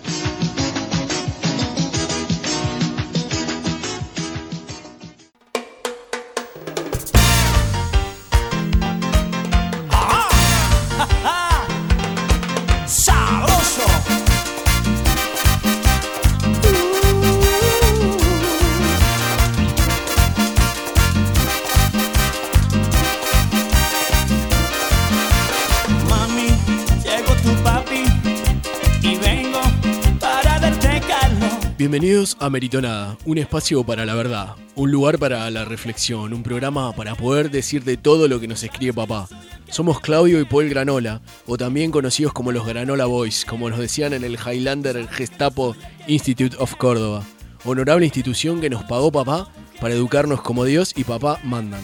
[32.26, 36.92] Bienvenidos a Meritonada, un espacio para la verdad, un lugar para la reflexión, un programa
[36.94, 39.28] para poder decir de todo lo que nos escribe papá.
[39.70, 44.14] Somos Claudio y Paul Granola, o también conocidos como los Granola Boys, como nos decían
[44.14, 45.76] en el Highlander Gestapo
[46.08, 47.22] Institute of Córdoba,
[47.64, 49.48] honorable institución que nos pagó papá
[49.80, 51.82] para educarnos como Dios y papá mandan.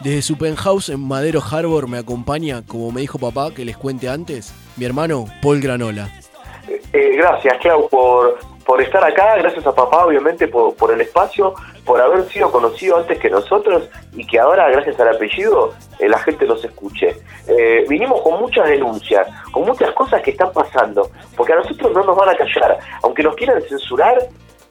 [0.00, 4.08] Desde su penthouse en Madero Harbor me acompaña, como me dijo papá que les cuente
[4.08, 6.08] antes, mi hermano Paul Granola.
[6.94, 9.36] Eh, gracias, Clau, por, por estar acá.
[9.36, 14.26] Gracias a papá, obviamente, por, el espacio, por haber sido conocido antes que nosotros y
[14.26, 17.16] que ahora, gracias al apellido, eh, la gente nos escuche.
[17.46, 22.02] Eh, vinimos con muchas denuncias, con muchas cosas que están pasando, porque a nosotros no
[22.02, 22.78] nos van a callar.
[23.02, 24.18] Aunque nos quieran censurar,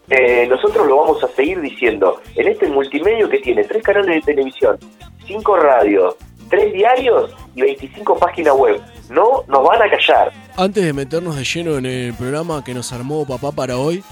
[0.09, 2.19] eh, nosotros lo vamos a seguir diciendo.
[2.35, 4.77] En este multimedio que tiene tres canales de televisión,
[5.25, 6.15] cinco radios,
[6.53, 10.31] tres diarios y 25 páginas web, no nos van a callar.
[10.55, 14.03] Antes de meternos de lleno en el programa que nos armó papá para hoy,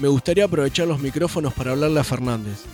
[0.00, 2.64] me gustaría aprovechar los micrófonos para hablarle a Fernández.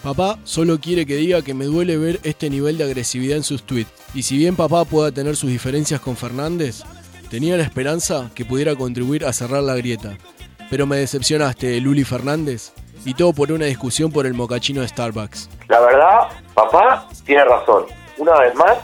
[0.00, 3.64] Papá solo quiere que diga que me duele ver este nivel de agresividad en sus
[3.64, 3.90] tweets.
[4.14, 6.84] Y si bien papá pueda tener sus diferencias con Fernández,
[7.30, 10.16] tenía la esperanza que pudiera contribuir a cerrar la grieta.
[10.70, 12.72] Pero me decepcionaste, Luli Fernández,
[13.04, 15.50] y todo por una discusión por el mocachino de Starbucks.
[15.68, 18.01] La verdad, papá tiene razón.
[18.22, 18.78] Una vez más,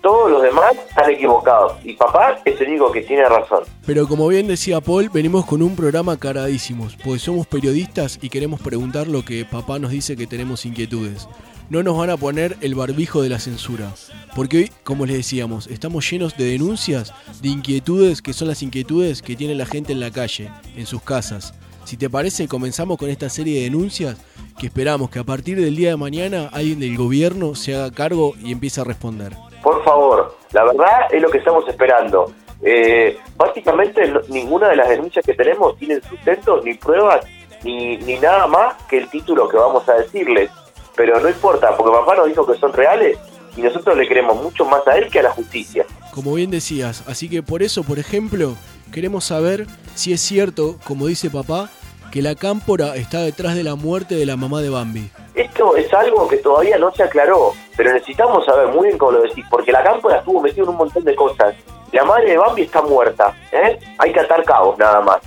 [0.00, 1.72] todos los demás están equivocados.
[1.82, 3.64] Y papá es el único que tiene razón.
[3.84, 8.60] Pero como bien decía Paul, venimos con un programa caradísimos, porque somos periodistas y queremos
[8.60, 11.28] preguntar lo que papá nos dice que tenemos inquietudes.
[11.68, 13.92] No nos van a poner el barbijo de la censura,
[14.36, 19.20] porque hoy, como les decíamos, estamos llenos de denuncias, de inquietudes que son las inquietudes
[19.20, 21.54] que tiene la gente en la calle, en sus casas.
[21.86, 24.16] Si te parece, comenzamos con esta serie de denuncias
[24.58, 28.32] que esperamos que a partir del día de mañana alguien del gobierno se haga cargo
[28.42, 29.34] y empiece a responder.
[29.62, 32.32] Por favor, la verdad es lo que estamos esperando.
[32.60, 37.24] Eh, básicamente ninguna de las denuncias que tenemos tienen sustento, ni pruebas,
[37.62, 40.50] ni, ni nada más que el título que vamos a decirles.
[40.96, 43.16] Pero no importa, porque papá nos dijo que son reales
[43.56, 45.86] y nosotros le queremos mucho más a él que a la justicia.
[46.12, 48.56] Como bien decías, así que por eso, por ejemplo,
[48.92, 51.70] queremos saber si es cierto, como dice papá,
[52.10, 55.10] que la cámpora está detrás de la muerte de la mamá de Bambi.
[55.34, 59.22] Esto es algo que todavía no se aclaró, pero necesitamos saber muy bien cómo lo
[59.22, 61.54] decís, porque la cámpora estuvo metida en un montón de cosas.
[61.92, 63.78] La madre de Bambi está muerta, ¿eh?
[63.98, 65.18] Hay que atar cabos nada más.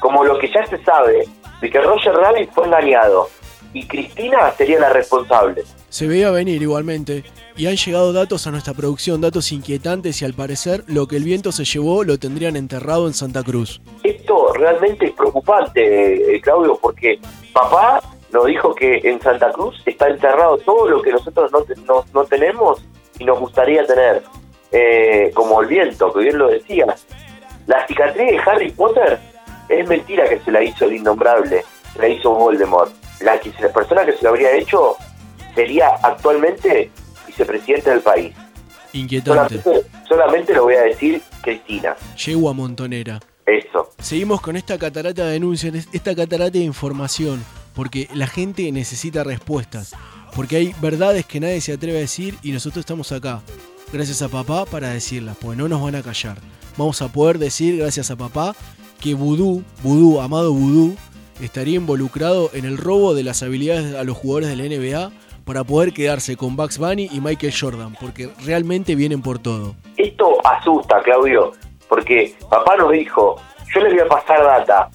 [0.00, 1.28] Como lo que ya se sabe,
[1.60, 3.28] de que Roger Rabbit fue engañado
[3.72, 5.62] y Cristina sería la responsable.
[5.88, 7.24] Se veía venir igualmente,
[7.60, 11.24] y han llegado datos a nuestra producción, datos inquietantes y al parecer lo que el
[11.24, 13.82] viento se llevó lo tendrían enterrado en Santa Cruz.
[14.02, 17.18] Esto realmente es preocupante, eh, Claudio, porque
[17.52, 18.00] papá
[18.32, 22.24] nos dijo que en Santa Cruz está enterrado todo lo que nosotros no, no, no
[22.24, 22.80] tenemos
[23.18, 24.22] y nos gustaría tener,
[24.72, 26.86] Eh, como el viento, que bien lo decía.
[27.66, 29.18] La cicatriz de Harry Potter
[29.68, 32.92] es mentira que se la hizo el innombrable, se la hizo Voldemort.
[33.20, 34.94] La, la persona que se lo habría hecho
[35.56, 36.88] sería actualmente
[37.30, 38.34] vicepresidente del país.
[38.92, 39.60] Inquietante.
[39.62, 41.96] Solamente, solamente lo voy a decir Cristina.
[42.16, 43.20] Yegua montonera.
[43.46, 43.90] Eso.
[43.98, 49.94] Seguimos con esta catarata de denuncias, esta catarata de información, porque la gente necesita respuestas,
[50.34, 53.40] porque hay verdades que nadie se atreve a decir y nosotros estamos acá,
[53.92, 56.38] gracias a papá, para decirlas, porque no nos van a callar.
[56.76, 58.54] Vamos a poder decir, gracias a papá,
[59.00, 60.96] que Vudú, Vudú, amado Vudú,
[61.40, 65.12] estaría involucrado en el robo de las habilidades a los jugadores de la NBA
[65.44, 69.74] para poder quedarse con Bugs Bunny y Michael Jordan, porque realmente vienen por todo.
[69.96, 71.52] Esto asusta, Claudio,
[71.88, 73.36] porque papá nos dijo,
[73.74, 74.90] yo les voy a pasar data.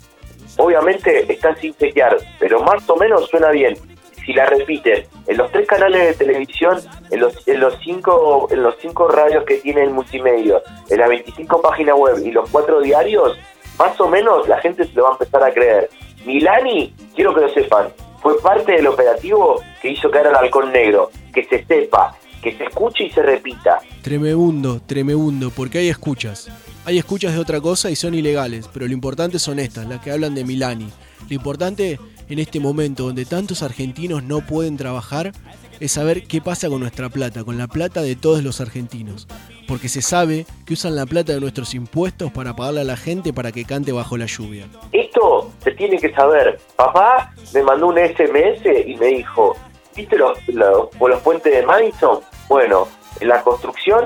[0.57, 3.77] Obviamente está sin chequear, pero más o menos suena bien.
[4.25, 6.79] Si la repiten en los tres canales de televisión,
[7.11, 11.09] en los, en los cinco en los cinco radios que tiene el multimedia, en las
[11.09, 13.37] 25 páginas web y los cuatro diarios,
[13.77, 15.89] más o menos la gente se lo va a empezar a creer.
[16.25, 17.89] Milani, quiero que lo sepan,
[18.25, 21.11] fue parte del operativo que hizo caer al halcón negro.
[21.31, 23.79] Que se sepa, que se escuche y se repita.
[24.01, 26.49] Tremebundo, tremebundo, porque hay escuchas.
[26.85, 30.09] Hay escuchas de otra cosa y son ilegales, pero lo importante son estas, las que
[30.09, 30.89] hablan de Milani.
[31.29, 35.31] Lo importante en este momento donde tantos argentinos no pueden trabajar
[35.79, 39.27] es saber qué pasa con nuestra plata, con la plata de todos los argentinos.
[39.67, 43.33] Porque se sabe que usan la plata de nuestros impuestos para pagarle a la gente
[43.33, 44.67] para que cante bajo la lluvia.
[44.91, 46.57] Esto se tiene que saber.
[46.77, 49.57] Papá me mandó un SMS y me dijo,
[49.93, 52.21] ¿viste los, los, los puentes de Madison?
[52.47, 52.87] Bueno,
[53.19, 54.05] en la construcción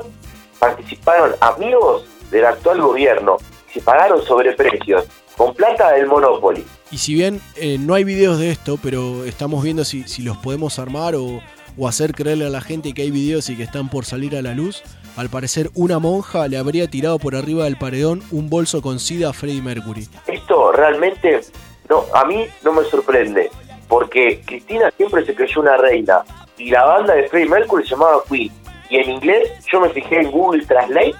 [0.57, 3.37] participaron amigos del actual gobierno
[3.73, 5.05] se pagaron sobreprecios
[5.37, 6.65] con plata del Monopoly.
[6.91, 10.37] Y si bien eh, no hay videos de esto, pero estamos viendo si, si los
[10.37, 11.41] podemos armar o,
[11.77, 14.41] o hacer creerle a la gente que hay videos y que están por salir a
[14.41, 14.83] la luz,
[15.19, 19.31] al parecer una monja le habría tirado por arriba del paredón un bolso con sida
[19.31, 20.07] a Freddie Mercury.
[20.27, 21.41] Esto realmente
[21.89, 23.51] no, a mí no me sorprende,
[23.89, 26.23] porque Cristina siempre se creyó una reina
[26.57, 28.49] y la banda de Freddie Mercury se llamaba Queen.
[28.89, 31.15] Y en inglés, yo me fijé en Google Translate,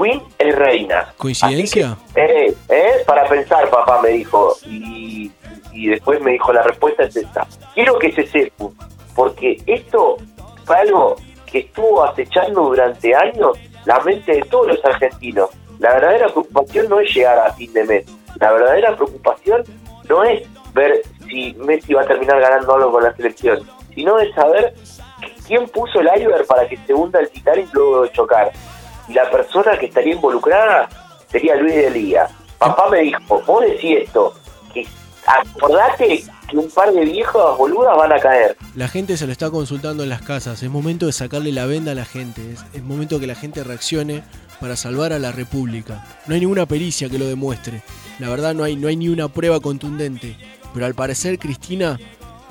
[0.00, 1.12] Queen es reina.
[1.16, 1.98] ¿Coincidencia?
[2.14, 4.56] Que, eh, eh, para pensar, papá me dijo.
[4.64, 5.32] Y,
[5.72, 7.48] y después me dijo, la respuesta es esta.
[7.74, 8.66] Quiero que se sepa,
[9.16, 10.18] porque esto
[10.64, 11.16] fue algo
[11.50, 15.50] que estuvo acechando durante años la mente de todos los argentinos.
[15.78, 18.04] La verdadera preocupación no es llegar a fin de mes.
[18.38, 19.64] La verdadera preocupación
[20.08, 23.60] no es ver si Messi va a terminar ganando algo con la selección,
[23.94, 24.74] sino es saber
[25.46, 28.52] quién puso el iceberg para que se hunda el Titanic luego de chocar.
[29.08, 30.88] Y la persona que estaría involucrada
[31.28, 32.28] sería Luis de Lía.
[32.58, 34.34] Papá me dijo, vos decís esto,
[34.72, 34.86] que
[35.26, 38.56] acordate que un par de viejas boludas van a caer.
[38.74, 41.92] La gente se lo está consultando en las casas, es momento de sacarle la venda
[41.92, 44.22] a la gente, es, es momento que la gente reaccione
[44.60, 46.04] para salvar a la República.
[46.26, 47.82] No hay ninguna pericia que lo demuestre,
[48.18, 50.36] la verdad no hay, no hay ni una prueba contundente,
[50.74, 51.98] pero al parecer Cristina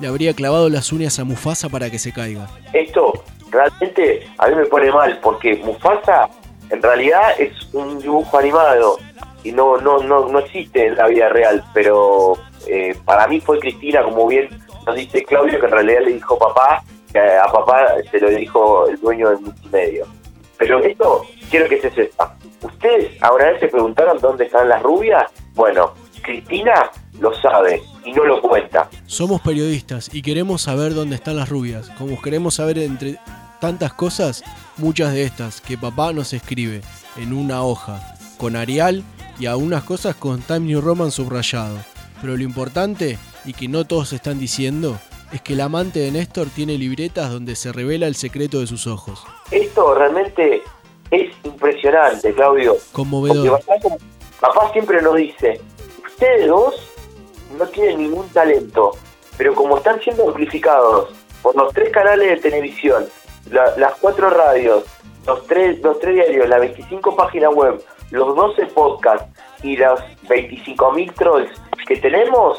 [0.00, 2.48] le habría clavado las uñas a Mufasa para que se caiga.
[2.72, 6.28] Esto realmente a mí me pone mal porque Mufasa
[6.70, 8.98] en realidad es un dibujo animado
[9.44, 12.34] y no no no no existe en la vida real, pero
[12.66, 14.48] eh, para mí fue Cristina, como bien
[14.86, 18.88] nos dice Claudio, que en realidad le dijo papá, que a papá se lo dijo
[18.88, 20.06] el dueño del multimedio.
[20.58, 22.36] Pero esto quiero que se sepa.
[22.62, 25.24] ¿Ustedes ahora se preguntaron dónde están las rubias?
[25.54, 28.88] Bueno, Cristina lo sabe y no lo cuenta.
[29.06, 33.16] Somos periodistas y queremos saber dónde están las rubias, como queremos saber entre
[33.60, 34.42] tantas cosas,
[34.76, 36.82] muchas de estas que papá nos escribe
[37.16, 38.00] en una hoja,
[38.38, 39.04] con Arial
[39.40, 41.78] y algunas cosas con Time New Roman subrayado.
[42.20, 44.98] Pero lo importante, y que no todos están diciendo,
[45.32, 48.86] es que el amante de Néstor tiene libretas donde se revela el secreto de sus
[48.86, 49.24] ojos.
[49.50, 50.62] Esto realmente
[51.10, 52.76] es impresionante, Claudio.
[52.92, 53.60] Conmovedor.
[53.60, 53.96] Papá,
[54.40, 55.58] papá siempre nos dice,
[56.06, 56.74] ustedes dos
[57.58, 58.92] no tienen ningún talento,
[59.38, 61.08] pero como están siendo amplificados
[61.40, 63.06] por los tres canales de televisión,
[63.50, 64.84] la, las cuatro radios,
[65.26, 69.28] los tres, los tres diarios, las 25 páginas web, los 12 podcasts
[69.62, 71.50] y los 25.000 trolls
[71.86, 72.58] que tenemos,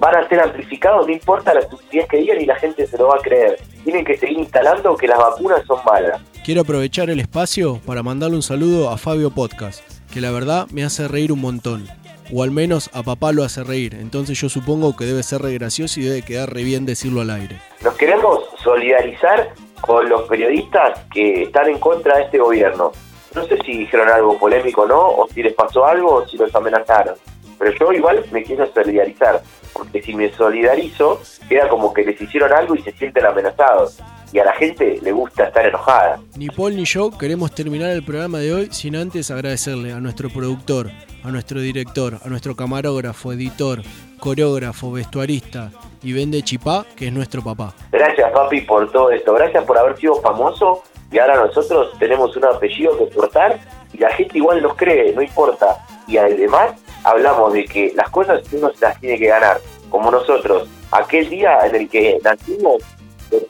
[0.00, 3.08] van a ser amplificados, no importa la estupidez que digan y la gente se lo
[3.08, 3.58] va a creer.
[3.84, 6.20] Tienen que seguir instalando que las vacunas son malas.
[6.42, 9.82] Quiero aprovechar el espacio para mandarle un saludo a Fabio Podcast,
[10.12, 11.86] que la verdad me hace reír un montón.
[12.32, 15.52] O al menos a papá lo hace reír, entonces yo supongo que debe ser re
[15.52, 17.60] gracioso y debe quedar re bien decirlo al aire.
[17.82, 22.92] Nos queremos solidarizar con los periodistas que están en contra de este gobierno.
[23.34, 26.36] No sé si dijeron algo polémico o no, o si les pasó algo, o si
[26.36, 27.14] los amenazaron.
[27.58, 32.52] Pero yo igual me quiero solidarizar, porque si me solidarizo, queda como que les hicieron
[32.52, 33.98] algo y se sienten amenazados.
[34.32, 36.20] Y a la gente le gusta estar enojada.
[36.36, 40.30] Ni Paul ni yo queremos terminar el programa de hoy sin antes agradecerle a nuestro
[40.30, 40.90] productor,
[41.24, 43.82] a nuestro director, a nuestro camarógrafo, editor,
[44.20, 45.70] coreógrafo, vestuarista
[46.02, 47.74] y vende chipá, que es nuestro papá.
[47.90, 50.82] Gracias papi por todo esto, gracias por haber sido famoso
[51.12, 53.58] y ahora nosotros tenemos un apellido que portar
[53.92, 55.84] y la gente igual nos cree, no importa.
[56.06, 56.72] Y además
[57.04, 60.68] hablamos de que las cosas uno se las tiene que ganar, como nosotros.
[60.92, 62.82] Aquel día en el que nacimos,
[63.30, 63.46] eh,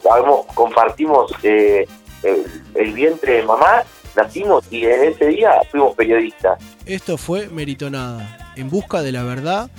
[0.53, 1.87] compartimos eh,
[2.23, 2.45] el,
[2.75, 3.83] el vientre de mamá,
[4.15, 6.59] nacimos y en ese día fuimos periodistas.
[6.85, 9.69] Esto fue Meritonada, en busca de la verdad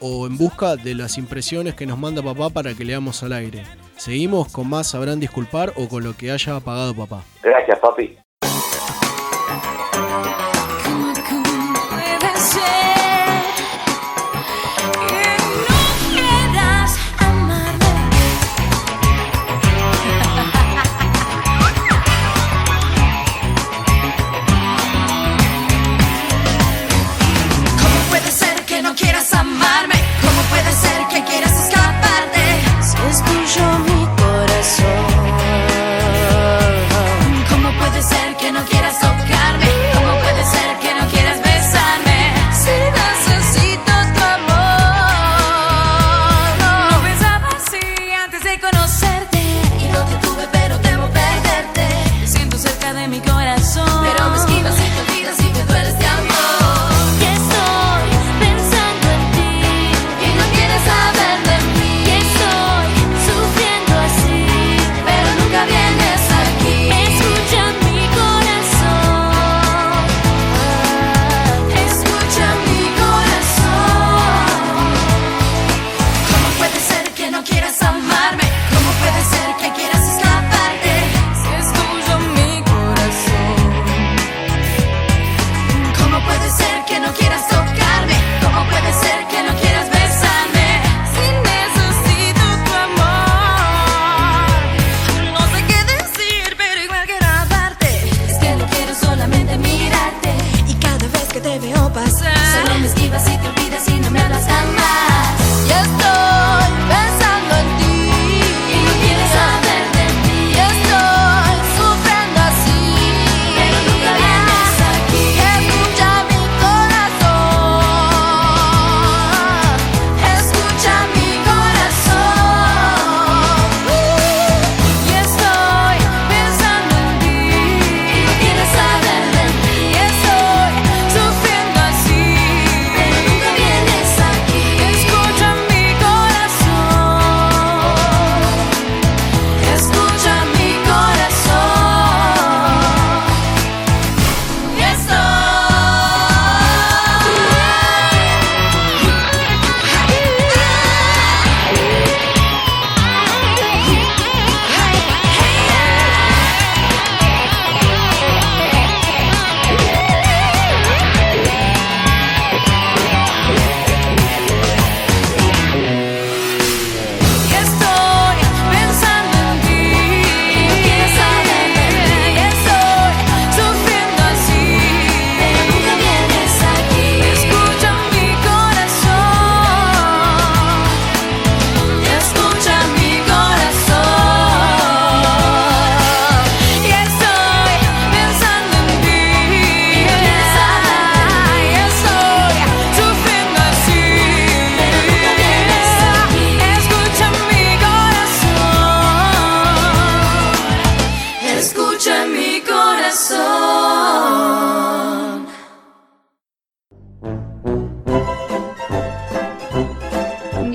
[0.00, 3.64] o en busca de las impresiones que nos manda papá para que leamos al aire.
[3.96, 7.22] Seguimos con más Sabrán Disculpar o con lo que haya pagado papá.
[7.42, 8.18] Gracias, papi.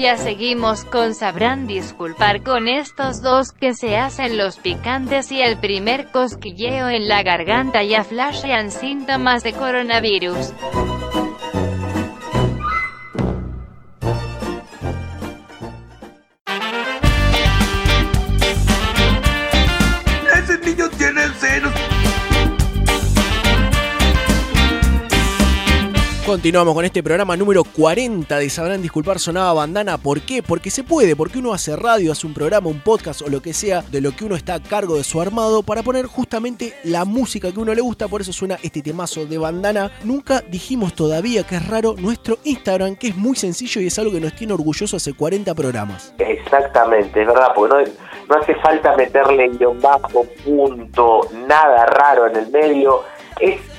[0.02, 5.60] Ya seguimos con Sabrán disculpar con estos dos que se hacen los picantes y el
[5.60, 10.54] primer cosquilleo en la garganta ya flashean síntomas de coronavirus.
[26.32, 29.98] Continuamos con este programa número 40 de Sabrán Disculpar Sonaba Bandana.
[29.98, 30.42] ¿Por qué?
[30.42, 33.52] Porque se puede, porque uno hace radio, hace un programa, un podcast o lo que
[33.52, 37.04] sea de lo que uno está a cargo de su armado para poner justamente la
[37.04, 38.08] música que uno le gusta.
[38.08, 39.92] Por eso suena este temazo de Bandana.
[40.06, 44.14] Nunca dijimos todavía que es raro nuestro Instagram, que es muy sencillo y es algo
[44.14, 46.14] que nos tiene orgulloso hace 40 programas.
[46.18, 47.84] Exactamente, es verdad, porque no,
[48.30, 53.02] no hace falta meterle guion bajo, punto, nada raro en el medio.
[53.38, 53.71] Es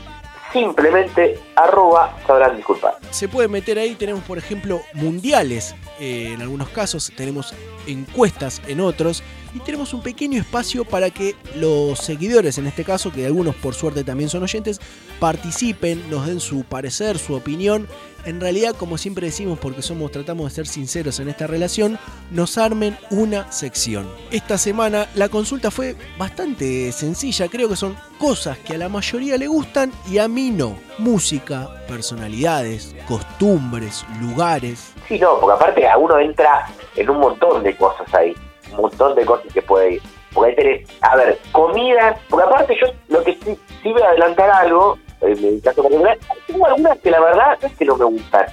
[0.53, 2.99] simplemente arroba sabrán disculpar.
[3.11, 7.55] Se puede meter ahí, tenemos por ejemplo mundiales eh, en algunos casos, tenemos
[7.87, 9.23] encuestas en otros
[9.55, 13.75] y tenemos un pequeño espacio para que los seguidores, en este caso, que algunos por
[13.75, 14.81] suerte también son oyentes,
[15.21, 17.87] participen, nos den su parecer, su opinión.
[18.25, 21.99] En realidad, como siempre decimos, porque somos, tratamos de ser sinceros en esta relación,
[22.31, 24.09] nos armen una sección.
[24.31, 29.37] Esta semana la consulta fue bastante sencilla, creo que son cosas que a la mayoría
[29.37, 30.79] le gustan y a mí no.
[30.99, 34.93] Música, personalidades, costumbres, lugares.
[35.09, 38.35] Sí, no, porque aparte a uno entra en un montón de cosas ahí,
[38.73, 40.03] un montón de cosas que puede ir.
[40.33, 44.09] Porque ahí tenés, a ver, comidas, porque aparte yo lo que sí, sí voy a
[44.09, 47.97] adelantar algo, en mi caso particular, tengo algunas que la verdad no es que no
[47.97, 48.47] me gustan,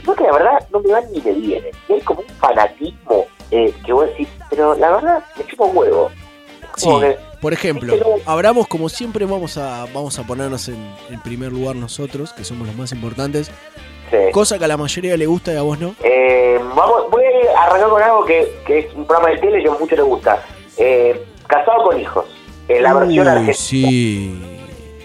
[0.00, 1.70] sino que la verdad no me van ni me vienen.
[1.88, 5.76] Y hay como un fanatismo eh, que vos decís, pero la verdad me chupa un
[5.76, 6.10] huevo.
[6.76, 6.88] Sí,
[7.40, 7.94] por ejemplo,
[8.26, 12.66] abramos como siempre, vamos a, vamos a ponernos en, en primer lugar nosotros, que somos
[12.66, 13.50] los más importantes.
[14.26, 14.32] Sí.
[14.32, 15.94] Cosa que a la mayoría le gusta y a vos no.
[16.02, 19.68] Eh, vamos, voy a arrancar con algo que, que es un programa de tele que
[19.68, 20.42] a mucho le gusta.
[20.76, 22.24] Eh, Casado con hijos.
[22.68, 23.54] En la versión Uy, argentina.
[23.54, 24.50] sí.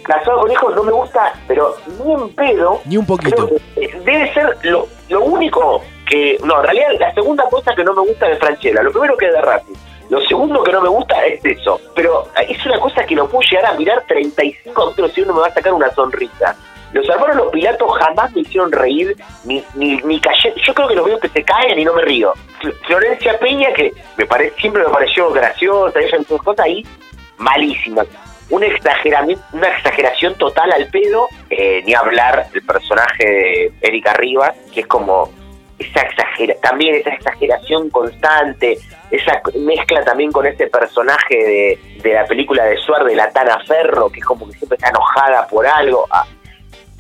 [0.04, 2.82] Casado con hijos no me gusta, pero ni en pedo.
[2.86, 3.50] Ni un poquito.
[3.76, 6.38] Debe ser lo, lo único que.
[6.44, 8.82] No, en realidad la segunda cosa que no me gusta de Franchella.
[8.82, 9.74] Lo primero que es de Racing.
[10.10, 11.80] Lo segundo que no me gusta es eso.
[11.94, 15.42] Pero es una cosa que lo puedo llegar a mirar 35 minutos y uno me
[15.42, 16.56] va a sacar una sonrisa.
[16.94, 19.16] Los hermanos Los Pilatos jamás me hicieron reír,
[19.46, 20.54] ni, ni, ni callé.
[20.66, 22.34] Yo creo que los veo que se caen y no me río.
[22.62, 26.86] Fl- Florencia Peña, que me pare, siempre me pareció graciosa, ella en cosas ahí,
[27.38, 28.04] malísima.
[28.50, 34.56] Un exageramiento, una exageración total al pedo, eh, ni hablar del personaje de Erika Rivas,
[34.74, 35.32] que es como
[35.78, 38.78] esa exagera, también esa exageración constante,
[39.12, 43.60] esa mezcla también con ese personaje de, de la película de Suar de la Tana
[43.66, 46.06] Ferro, que es como que siempre está enojada por algo.
[46.12, 46.26] Ah,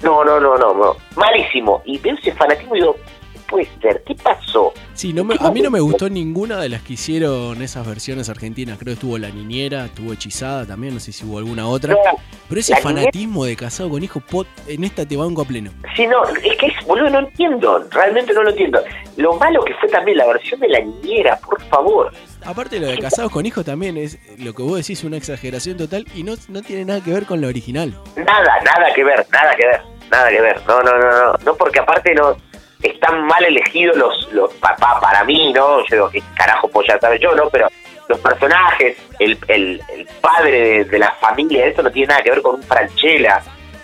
[0.03, 0.95] no, no, no, no, no.
[1.15, 1.81] malísimo.
[1.85, 2.95] Y veo ese fanatismo y digo,
[3.35, 4.73] "No puede ser, ¿qué pasó?
[4.93, 8.29] Sí, no me- a mí no me gustó ninguna de las que hicieron esas versiones
[8.29, 8.77] argentinas.
[8.77, 11.93] Creo que estuvo La Niñera, estuvo Hechizada también, no sé si hubo alguna otra.
[11.93, 11.99] No,
[12.47, 15.71] Pero ese Niñera- fanatismo de casado con hijo, pot, en esta te banco a pleno.
[15.95, 18.81] Sí, no, es que es, boludo, no entiendo, realmente no lo entiendo.
[19.17, 22.11] Lo malo que fue también la versión de la niñera, por favor.
[22.45, 26.05] Aparte lo de casados con hijos también es lo que vos decís una exageración total
[26.15, 27.93] y no, no tiene nada que ver con la original.
[28.15, 29.81] Nada, nada que ver, nada que ver,
[30.11, 30.61] nada que ver.
[30.67, 32.37] No, no, no, no, no porque aparte no
[32.81, 35.79] están mal elegidos los, los papá para mí, ¿no?
[35.87, 37.49] Yo digo, ¿qué carajo pues ya sabe yo, no?
[37.49, 37.67] Pero
[38.07, 42.31] los personajes, el, el, el padre de, de la familia, eso no tiene nada que
[42.31, 43.43] ver con un Franchella,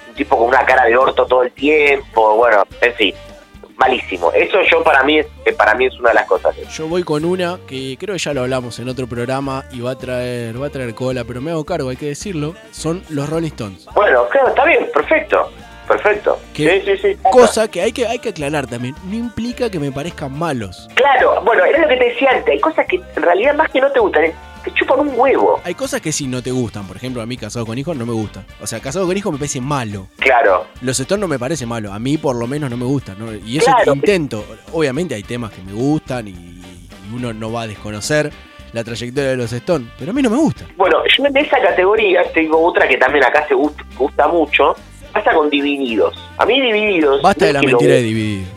[0.09, 3.13] un tipo con una cara de orto todo el tiempo, bueno, en fin,
[3.77, 4.31] malísimo.
[4.33, 6.55] Eso yo para mí es, eh, para mí es una de las cosas.
[6.75, 9.91] Yo voy con una que creo que ya lo hablamos en otro programa y va
[9.91, 12.55] a traer, va a traer cola, pero me hago cargo, hay que decirlo.
[12.71, 13.85] Son los Rolling Stones.
[13.95, 15.51] Bueno, claro, está bien, perfecto,
[15.87, 16.39] perfecto.
[16.53, 17.17] Que- sí, sí, sí.
[17.31, 18.95] Cosa que hay que, hay que aclarar también.
[19.05, 20.87] No implica que me parezcan malos.
[20.95, 23.81] Claro, bueno, era lo que te decía antes, hay cosas que en realidad más que
[23.81, 24.31] no te gustan,
[24.65, 25.61] te chupan un huevo.
[25.63, 26.85] Hay cosas que sí no te gustan.
[26.87, 28.43] Por ejemplo, a mí casado con hijos no me gusta.
[28.61, 30.07] O sea, casado con hijos me parece malo.
[30.17, 30.65] Claro.
[30.81, 31.93] Los Stones no me parece malo.
[31.93, 33.15] A mí por lo menos no me gustan.
[33.19, 33.33] ¿no?
[33.33, 33.93] Y eso Claro.
[33.93, 34.43] intento.
[34.73, 38.31] Obviamente hay temas que me gustan y, y uno no va a desconocer
[38.73, 39.87] la trayectoria de los Stones.
[39.97, 40.65] Pero a mí no me gusta.
[40.75, 44.75] Bueno, yo en esa categoría tengo otra que también acá se gusta, gusta mucho,
[45.13, 46.13] pasa con Divididos.
[46.37, 47.21] A mí Divididos...
[47.21, 48.47] Basta no de la lo- mentira de dividir.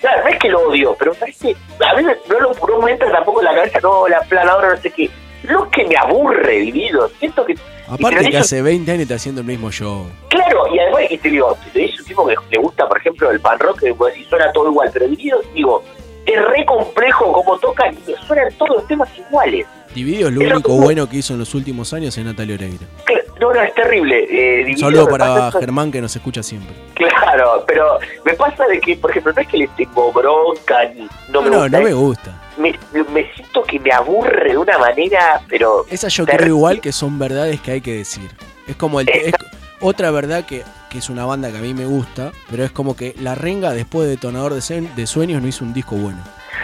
[0.00, 1.54] Claro, no es que lo odio, pero parece...
[1.84, 4.80] A veces no lo no me entra tampoco en la cabeza, no, la planadora, no
[4.80, 5.10] sé qué.
[5.44, 7.54] Lo que me aburre Divididos, siento que...
[7.88, 10.06] Aparte que hace 20 años está haciendo el mismo show.
[10.28, 12.98] Claro, y además, y te digo, si te dice un tipo que le gusta, por
[12.98, 15.82] ejemplo, el pan rock, que decís, suena todo igual, pero Divididos, digo,
[16.26, 19.66] es re complejo como tocan y suenan todos los temas iguales.
[19.94, 22.84] Dividido es lo único como- bueno que hizo en los últimos años en Natalia Oreiro.
[23.06, 24.26] Cl- No, no, es terrible.
[24.28, 26.74] Eh, Dividido para Germán que nos escucha siempre.
[26.94, 31.02] Claro, pero me pasa de que, por ejemplo, no es que les tengo bronca ni
[31.32, 31.78] No, no me no, gusta.
[31.78, 32.37] no me gusta.
[32.58, 32.78] Me,
[33.12, 35.86] me siento que me aburre de una manera, pero...
[35.90, 38.30] Esa yo creo igual que son verdades que hay que decir.
[38.66, 39.32] Es como el, es
[39.80, 42.96] otra verdad que, que es una banda que a mí me gusta, pero es como
[42.96, 46.18] que La Renga después de Detonador de, Sueños no hizo un disco bueno.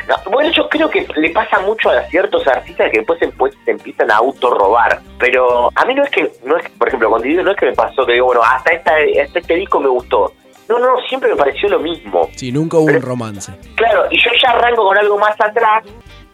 [0.08, 3.54] No, bueno, yo creo que le pasa mucho a ciertos artistas que después se, pues,
[3.64, 5.00] se empiezan a autorrobar.
[5.18, 7.56] Pero a mí no es que, no es que, por ejemplo, con Dividido no es
[7.56, 8.92] que me pasó que digo, bueno, hasta, esta,
[9.22, 10.32] hasta este disco me gustó.
[10.68, 12.28] No, no, siempre me pareció lo mismo.
[12.36, 13.52] Sí, nunca hubo un romance.
[13.74, 15.84] Claro, y yo ya arranco con algo más atrás,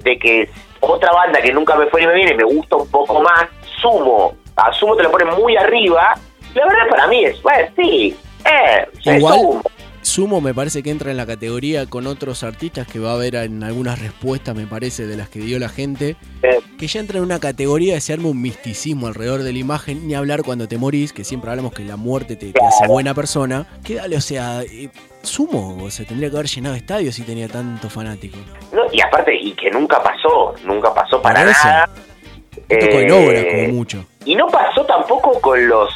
[0.00, 0.48] de que
[0.80, 3.46] otra banda que nunca me fue ni me viene, me gusta un poco más,
[3.80, 6.14] Sumo, a Sumo te lo ponen muy arriba,
[6.54, 9.62] la verdad para mí es, bueno, sí, eh, es Igual, Sumo.
[10.11, 13.36] Sumo me parece que entra en la categoría con otros artistas que va a haber
[13.36, 16.16] en algunas respuestas, me parece, de las que dio la gente,
[16.80, 20.08] que ya entra en una categoría de se arma un misticismo alrededor de la imagen,
[20.08, 23.14] ni hablar cuando te morís, que siempre hablamos que la muerte te, te hace buena
[23.14, 24.90] persona, que dale, o sea, eh,
[25.22, 28.38] Sumo, o sea, tendría que haber llenado estadios si tenía tanto fanático.
[28.72, 31.68] no, y aparte, y que nunca pasó, nunca pasó para eso.
[31.68, 31.88] nada.
[32.68, 34.04] Eh, obra, como mucho.
[34.24, 35.88] Y no pasó tampoco con los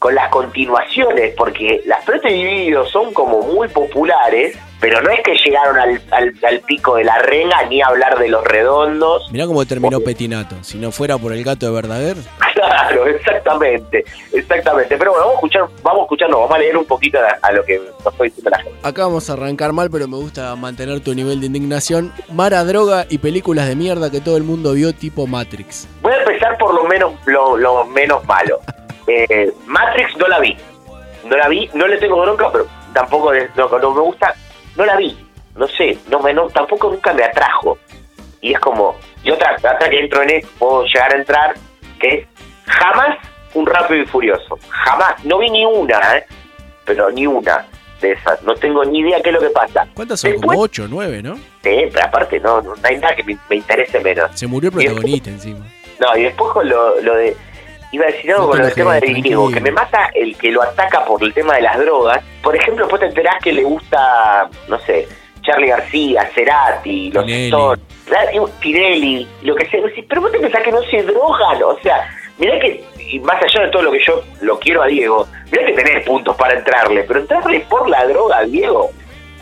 [0.00, 5.34] con las continuaciones, porque las Prete Divididos son como muy populares, pero no es que
[5.34, 9.30] llegaron al, al, al pico de la renga ni a hablar de los redondos.
[9.30, 10.56] Mirá cómo terminó Petinato.
[10.62, 12.16] Si no fuera por el gato de Verdaguer,
[12.54, 14.96] Claro, exactamente, exactamente.
[14.96, 17.46] Pero bueno, vamos a escuchar, vamos a escuchar, no, vamos a leer un poquito a,
[17.46, 18.78] a lo que nos fue diciendo la gente.
[18.82, 22.10] acá vamos a arrancar mal, pero me gusta mantener tu nivel de indignación.
[22.32, 25.86] Mara, droga y películas de mierda que todo el mundo vio tipo Matrix.
[26.00, 28.60] Voy a empezar por lo menos lo, lo menos malo.
[29.10, 30.56] Eh, Matrix no la vi.
[31.24, 34.34] No la vi, no le tengo bronca, pero tampoco no, no me gusta.
[34.76, 35.16] No la vi.
[35.56, 37.78] No sé, no me no, tampoco nunca me atrajo.
[38.40, 39.56] Y es como, y otra,
[39.90, 41.54] que entro en esto, puedo llegar a entrar,
[41.98, 42.26] que es
[42.66, 43.18] jamás
[43.54, 44.58] un rápido y furioso.
[44.68, 46.24] Jamás, no vi ni una, ¿eh?
[46.84, 47.66] pero ni una
[48.00, 48.42] de esas.
[48.42, 49.86] No tengo ni idea qué es lo que pasa.
[49.94, 50.32] ¿Cuántas son?
[50.40, 51.34] Como 8 o 9, ¿no?
[51.36, 54.30] Sí, pero aparte no, no hay nada que me, me interese menos.
[54.34, 55.66] Se murió el protagonista encima.
[56.00, 57.36] No, y después con lo, lo de.
[57.92, 60.50] Iba a decir algo No con del tema de Diego, que me mata el que
[60.52, 62.22] lo ataca por el tema de las drogas.
[62.42, 65.08] Por ejemplo, después te enterás que le gusta, no sé,
[65.42, 67.24] Charlie García, Cerati, los.
[67.28, 67.80] Stones,
[68.60, 69.80] Tinelli, lo que sea.
[70.08, 73.66] Pero vos te pensás que no se drogan, o sea, mirá que, y más allá
[73.66, 77.04] de todo lo que yo lo quiero a Diego, mirá que tenés puntos para entrarle,
[77.04, 78.90] pero entrarle por la droga a Diego,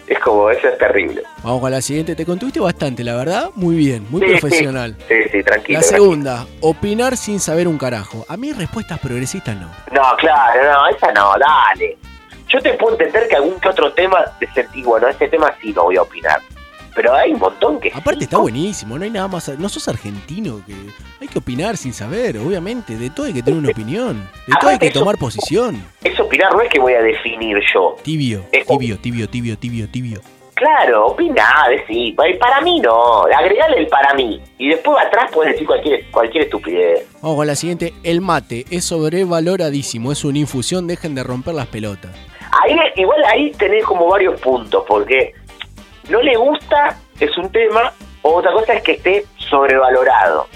[0.09, 1.23] es como, eso es terrible.
[1.43, 2.15] Vamos con la siguiente.
[2.17, 3.51] Te contuviste bastante, la verdad.
[3.55, 4.97] Muy bien, muy Sí, profesional.
[5.07, 5.79] Sí, sí, tranquilo.
[5.81, 8.25] La segunda, opinar sin saber un carajo.
[8.29, 9.69] A mí respuestas progresistas no.
[9.93, 11.97] No, claro, no, esa no, dale.
[12.49, 15.73] Yo te puedo entender que algún que otro tema de sentí, bueno, este tema sí
[15.75, 16.41] no voy a opinar.
[16.99, 19.49] Pero hay un montón que Aparte está buenísimo, no hay nada más.
[19.57, 20.75] No sos argentino, que
[21.21, 22.97] hay que opinar sin saber, obviamente.
[22.97, 24.29] De todo hay que tener una opinión.
[24.49, 25.81] De todo hay que eso- tomar posición.
[26.03, 27.95] es opinar, no es que voy a definir yo.
[28.03, 30.21] Tibio, tibio, tibio, tibio, tibio, tibio.
[30.55, 34.43] Claro, opiná, decí, para mí no, agregale el para mí.
[34.59, 37.07] Y después atrás puedes decir cualquier, cualquier estupidez.
[37.23, 37.95] Vamos con la siguiente.
[38.03, 42.11] El mate es sobrevaloradísimo, es una infusión, dejen de romper las pelotas.
[42.65, 45.33] Ahí, igual ahí tenés como varios puntos, porque
[46.09, 47.93] no le gusta, es un tema,
[48.23, 50.47] o otra cosa es que esté sobrevalorado.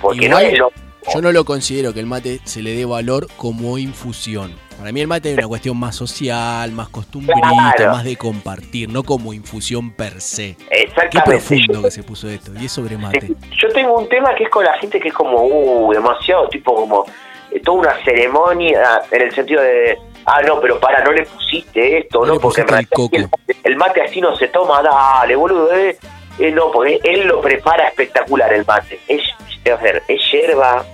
[0.00, 0.72] Porque Igual, no es lo...
[1.12, 4.54] Yo no lo considero que el mate se le dé valor como infusión.
[4.78, 7.92] Para mí el mate es una cuestión más social, más costumbrista, Claro.
[7.92, 10.56] más de compartir, no como infusión per se.
[10.56, 11.22] Qué Exactamente.
[11.22, 12.52] profundo que se puso esto.
[12.60, 13.32] Y es sobre mate.
[13.60, 16.74] Yo tengo un tema que es con la gente que es como, uh, demasiado, tipo
[16.74, 17.04] como
[17.50, 21.98] eh, toda una ceremonia en el sentido de, ah, no, pero para, no le pusiste
[21.98, 23.28] esto, No Porque el realidad el,
[23.64, 25.96] el mate así no se toma, dale, boludo, eh.
[26.38, 28.98] Eh, no, porque él lo prepara espectacular el mate.
[29.06, 29.22] Es,
[29.70, 30.84] a ver, es yerba,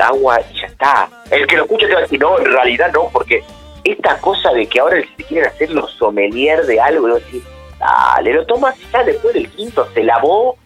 [0.00, 1.08] agua y ya está.
[1.30, 3.44] El que lo escucha te va a decir, no, en realidad no, porque
[3.84, 7.42] esta cosa de que ahora se quieren hacer los sommelier de algo, y decís,
[7.78, 10.56] dale, lo tomas y ya después del quinto se lavó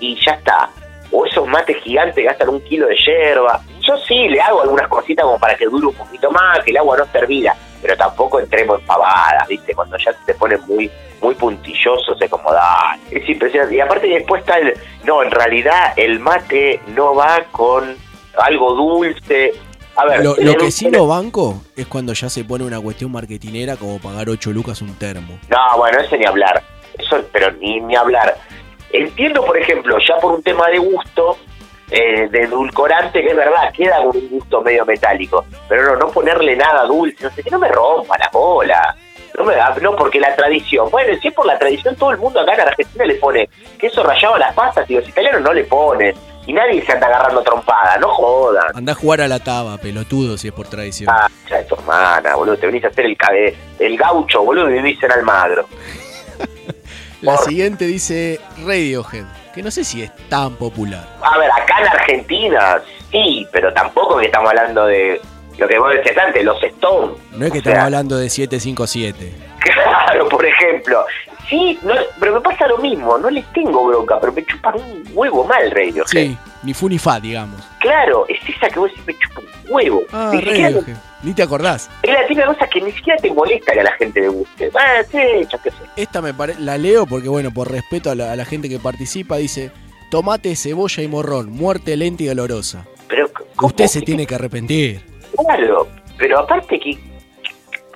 [0.00, 0.70] y ya está.
[1.10, 3.62] O esos mates gigantes gastan un kilo de yerba.
[3.86, 6.78] Yo sí le hago algunas cositas como para que dure un poquito más, que el
[6.78, 9.74] agua no se hervida, pero tampoco entremos en pavadas, ¿viste?
[9.74, 12.98] Cuando ya se pone muy muy puntilloso, se como da.
[13.10, 13.74] Es impresionante.
[13.74, 14.74] Y aparte después está el,
[15.04, 17.96] no, en realidad el mate no va con
[18.38, 19.52] algo dulce.
[19.96, 23.76] A ver, Lo, que sí no banco es cuando ya se pone una cuestión marketinera
[23.76, 25.38] como pagar 8 lucas un termo.
[25.48, 26.62] No, bueno, eso ni hablar.
[26.98, 28.36] Eso, pero ni, ni hablar.
[28.90, 31.38] Entiendo, por ejemplo, ya por un tema de gusto,
[31.90, 35.44] eh, de edulcorante, que es verdad, queda con un gusto medio metálico.
[35.68, 38.96] Pero no, no ponerle nada dulce, no sé, que no me rompa la bola.
[39.38, 40.88] No, me, no, porque la tradición.
[40.90, 44.02] Bueno, si es por la tradición, todo el mundo acá en Argentina le pone queso
[44.02, 46.14] rallado a las pastas y los italianos no le ponen.
[46.46, 48.64] Y nadie se anda agarrando trompada, no jodan.
[48.74, 51.10] Andá a jugar a la taba, pelotudo, si es por tradición.
[51.12, 52.56] Ah, ya de tu hermana, boludo.
[52.56, 55.66] Te venís a hacer el, cabe- el gaucho, boludo, y vivís en Almagro.
[57.20, 59.24] La siguiente dice Radiohead,
[59.56, 61.08] que no sé si es tan popular.
[61.22, 62.78] A ver, acá en Argentina,
[63.10, 65.18] sí, pero tampoco que estamos hablando de
[65.56, 67.16] lo que vos decías antes, los Stones.
[67.32, 69.32] No es que O sea, estamos hablando de 757.
[69.66, 71.04] Claro, por ejemplo.
[71.48, 75.04] Sí, no, pero me pasa lo mismo, no les tengo bronca, pero me chupan un
[75.12, 76.06] huevo mal, Radiohead.
[76.06, 77.60] Sí, ni fu ni fa, digamos.
[77.80, 80.02] Claro, es esa que vos decís, me chupa un huevo.
[80.12, 80.96] Ah, Ni siquiera- Radiohead.
[81.22, 81.88] Ni te acordás.
[82.02, 84.70] es la típica cosa que ni siquiera te molesta que a la gente le guste.
[84.74, 85.18] Ah, sí,
[85.50, 85.76] yo qué sé.
[85.96, 88.78] Esta me pare- la leo porque, bueno, por respeto a la, a la gente que
[88.78, 89.70] participa, dice:
[90.10, 92.84] Tomate, cebolla y morrón, muerte lenta y dolorosa.
[93.08, 93.30] Pero,
[93.62, 95.00] Usted se tiene que arrepentir.
[95.36, 95.88] Claro,
[96.18, 96.98] pero aparte que...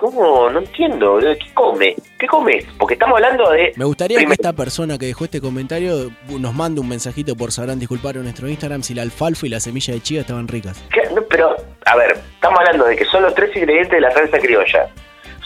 [0.01, 0.49] ¿Cómo?
[0.49, 1.19] No entiendo.
[1.19, 1.95] ¿Qué come?
[2.17, 2.65] ¿Qué comes?
[2.79, 3.71] Porque estamos hablando de...
[3.75, 7.77] Me gustaría que esta persona que dejó este comentario nos mande un mensajito por sabrán
[7.77, 10.83] disculpar en nuestro Instagram si la alfalfa y la semilla de chía estaban ricas.
[11.13, 14.39] no, pero, a ver, estamos hablando de que son los tres ingredientes de la salsa
[14.39, 14.89] criolla.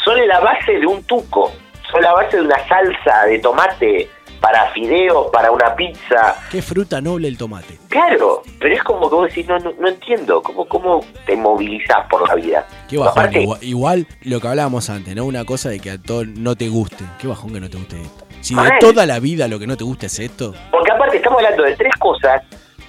[0.05, 1.51] Son la base de un tuco.
[1.91, 4.09] Son la base de una salsa de tomate
[4.39, 6.35] para fideos, para una pizza.
[6.51, 7.77] Qué fruta noble el tomate.
[7.89, 10.41] Claro, pero es como que vos decís, no, no, no entiendo.
[10.41, 12.67] ¿Cómo, ¿Cómo te movilizás por la vida?
[12.89, 13.11] Qué bajón.
[13.11, 15.25] Aparte- Igual, igual lo que hablábamos antes, ¿no?
[15.25, 17.03] Una cosa de que a todo no te guste.
[17.19, 18.25] Qué bajón que no te guste esto.
[18.41, 21.39] Si de toda la vida lo que no te gusta es esto, Porque aparte estamos
[21.43, 22.43] hablando de tres cosas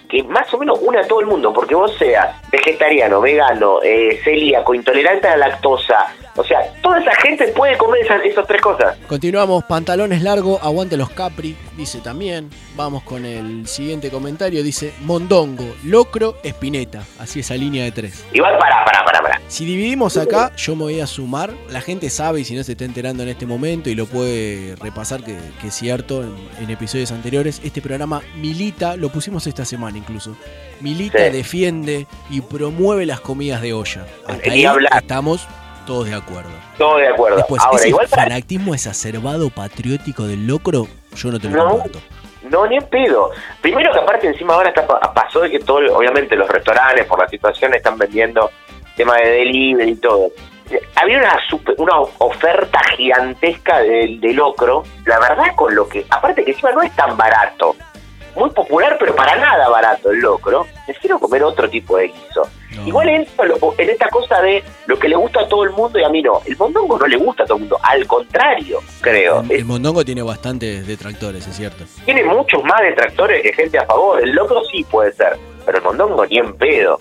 [0.08, 4.20] que más o menos une a todo el mundo, porque vos seas vegetariano, vegano, eh,
[4.22, 8.60] celíaco, intolerante a la lactosa, o sea, toda esa gente puede comer esas, esas tres
[8.60, 8.96] cosas.
[9.08, 12.50] Continuamos, pantalones largos, aguante los Capri, dice también.
[12.76, 17.02] Vamos con el siguiente comentario, dice Mondongo, Locro, Espineta.
[17.18, 18.24] Así esa línea de tres.
[18.34, 19.40] Igual para, para, para, para.
[19.48, 21.54] Si dividimos acá, yo me voy a sumar.
[21.70, 24.76] La gente sabe y si no se está enterando en este momento y lo puede
[24.76, 29.64] repasar, que, que es cierto en, en episodios anteriores, este programa milita, lo pusimos esta
[29.64, 30.36] semana incluso,
[30.80, 31.30] milita, Sí.
[31.30, 34.06] defiende y promueve las comidas de olla.
[34.26, 34.66] Hasta ahí
[34.96, 35.46] estamos
[35.86, 36.50] todos de acuerdo.
[36.78, 37.36] Todo de acuerdo.
[37.38, 41.70] Después, Ahora, ese igual para, fanatismo exacerbado patriótico del locro, yo no te lo No.
[41.70, 42.00] comparto.
[42.50, 43.30] no, ni en pedo.
[43.60, 47.18] Primero que aparte encima ahora está, pa- pasó de que todo, obviamente los restaurantes por
[47.20, 48.50] la situación están vendiendo
[48.96, 50.30] tema de delivery y todo.
[50.94, 56.44] Había una super- una oferta gigantesca de, de locro, la verdad con lo que, aparte
[56.44, 57.74] que encima no es tan barato,
[58.36, 62.42] muy popular pero para nada barato el locro, prefiero comer otro tipo de guiso.
[62.84, 65.98] Igual entro en, en esta cosa de lo que le gusta a todo el mundo
[65.98, 66.42] y a mí no.
[66.44, 69.40] El mondongo no le gusta a todo el mundo, al contrario, creo.
[69.40, 71.84] El, el mondongo tiene bastantes detractores, es cierto.
[72.04, 74.22] Tiene muchos más detractores que gente a favor.
[74.22, 76.98] El locro sí puede ser, pero el mondongo ni en pedo.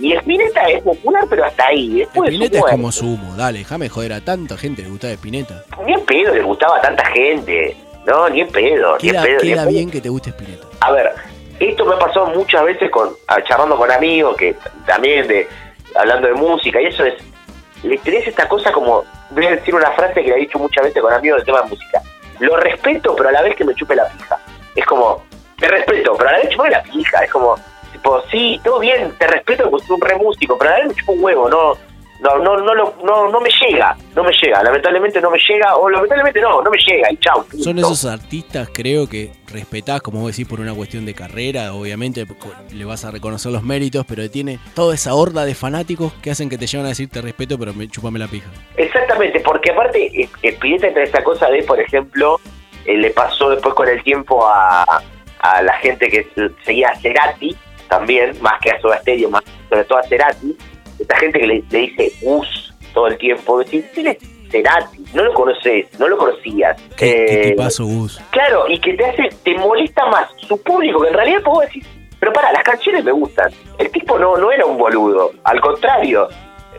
[0.00, 1.98] Y Espineta es popular, pero hasta ahí.
[1.98, 5.64] Después Espineta es como sumo, dale, déjame joder a tanta gente le gustaba Espineta.
[5.84, 7.76] Ni en pedo le gustaba a tanta gente.
[8.08, 8.96] No, ni en pedo.
[9.02, 9.70] Ni en Queda, ni en queda pedo.
[9.70, 10.66] bien que te guste Espineta.
[10.80, 11.12] A ver,
[11.60, 13.10] esto me pasó muchas veces con
[13.46, 14.56] charlando con amigos que
[14.86, 15.46] también de
[15.94, 17.14] hablando de música y eso es
[17.82, 20.84] le tenés esta cosa como voy a decir una frase que le he dicho muchas
[20.84, 22.02] veces con amigos del tema de música.
[22.40, 24.38] Lo respeto, pero a la vez que me chupe la pija.
[24.74, 25.22] Es como
[25.58, 27.56] te respeto, pero a la vez chupe la pija, es como
[27.92, 30.88] tipo, sí, todo bien, te respeto porque soy un re músico, pero a la vez
[30.88, 31.76] me chupa un huevo, no
[32.20, 35.76] no, no, no, lo- no, no me llega, no me llega, lamentablemente no me llega,
[35.76, 37.44] o lamentablemente no, no me llega, y chau.
[37.44, 37.62] punto.
[37.64, 41.72] Son esos artistas, creo que respetás, como vos decís, por una cuestión de carrera.
[41.74, 42.24] Obviamente
[42.72, 46.48] le vas a reconocer los méritos, pero tiene toda esa horda de fanáticos que hacen
[46.48, 48.48] que te llevan a decir te respeto, pero me, chupame la pija.
[48.76, 52.40] Exactamente, porque aparte Spinetta entra esa cosa de, por ejemplo,
[52.84, 54.84] eh, le pasó después con el tiempo a,
[55.40, 56.26] a la gente que
[56.64, 57.56] seguía a Cerati,
[57.88, 60.56] también, más que a Soda Stereo, más sobre todo a Cerati,
[61.08, 64.18] esta gente que le, le dice Us todo el tiempo, decir, ¿quién es
[64.50, 65.04] Cerati?
[65.14, 66.80] No lo conoces, no lo conocías.
[66.96, 68.20] ¿Qué, qué Eh, tipazo, Gus?
[68.30, 71.84] Claro, y que te hace, te molesta más su público, que en realidad puedo decir,
[72.20, 73.50] pero para, las canciones me gustan.
[73.78, 76.28] El tipo no, no era un boludo, al contrario.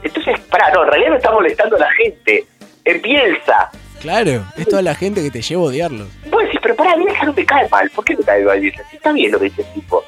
[0.03, 2.45] Entonces, para, no, en realidad me está molestando la gente.
[2.85, 3.69] Empieza.
[4.01, 6.07] Claro, es toda la gente que te lleva a odiarlos.
[6.29, 7.89] Vos decís, pero para, mira, no me cae mal.
[7.91, 8.63] ¿Por qué me cae mal?
[8.93, 10.03] Está bien lo que dice el tipo.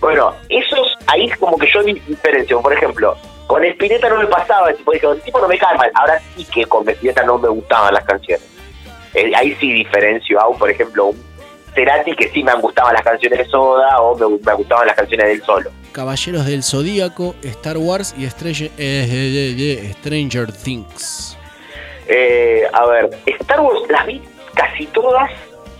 [0.00, 2.60] Bueno, esos, ahí como que yo di- diferencio.
[2.62, 3.16] Por ejemplo,
[3.52, 5.90] con Spinetta no me pasaba, el tipo, dije, el tipo no me cae mal.
[5.94, 8.46] Ahora sí que con Spinetta no me gustaban las canciones.
[9.12, 11.22] Eh, ahí sí diferencio a, un, por ejemplo, un
[11.74, 15.26] Cerati que sí me gustaban las canciones de Soda o me, me gustaban las canciones
[15.26, 15.70] del solo.
[15.92, 21.36] Caballeros del Zodíaco, Star Wars y Stranger, eh, eh, eh, eh, Stranger Things.
[22.08, 24.22] Eh, a ver, Star Wars las vi
[24.54, 25.30] casi todas,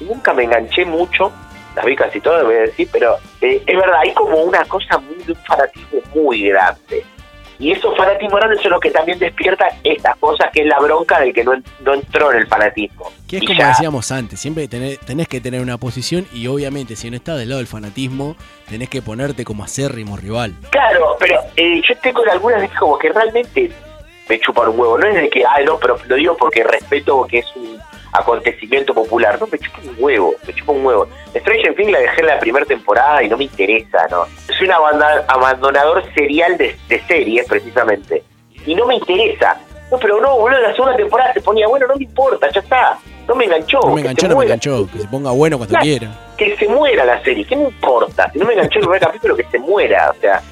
[0.00, 1.32] nunca me enganché mucho,
[1.74, 4.98] las vi casi todas, voy a decir, pero eh, es verdad, hay como una cosa
[4.98, 7.02] muy un fanatismo muy grande.
[7.62, 11.20] Y esos fanatismos grandes son los que también despiertan estas cosas que es la bronca
[11.20, 11.52] del que no,
[11.84, 13.12] no entró en el fanatismo.
[13.28, 16.48] Que es Y como ya- decíamos antes, siempre tenés, tenés que tener una posición y
[16.48, 18.34] obviamente si no estás del lado del fanatismo,
[18.68, 20.54] tenés que ponerte como acérrimo rival.
[20.70, 23.70] Claro, pero eh, yo tengo algunas veces como que realmente
[24.28, 24.98] me chupan un huevo.
[24.98, 27.78] No es de que, ay, no, pero lo digo porque respeto que es un
[28.12, 29.38] acontecimiento popular.
[29.40, 31.08] No, me chupa un huevo, me chupa un huevo.
[31.36, 34.26] Stranger Things la dejé en la primera temporada y no me interesa, ¿no?
[34.58, 34.72] Soy un
[35.28, 38.22] abandonador serial de, de series, precisamente.
[38.66, 39.56] Y no me interesa.
[39.90, 42.98] No, pero no, boludo, la segunda temporada se ponía, bueno, no me importa, ya está.
[43.28, 43.80] No me enganchó.
[43.80, 45.84] No me enganchó, no me enganchó, que se ponga bueno cuando Claro.
[45.84, 46.10] quiera.
[46.38, 48.30] Que se muera la serie, ¿qué me importa?
[48.32, 50.10] Si no me enganchó el primer capítulo, que se muera.
[50.16, 50.42] O sea,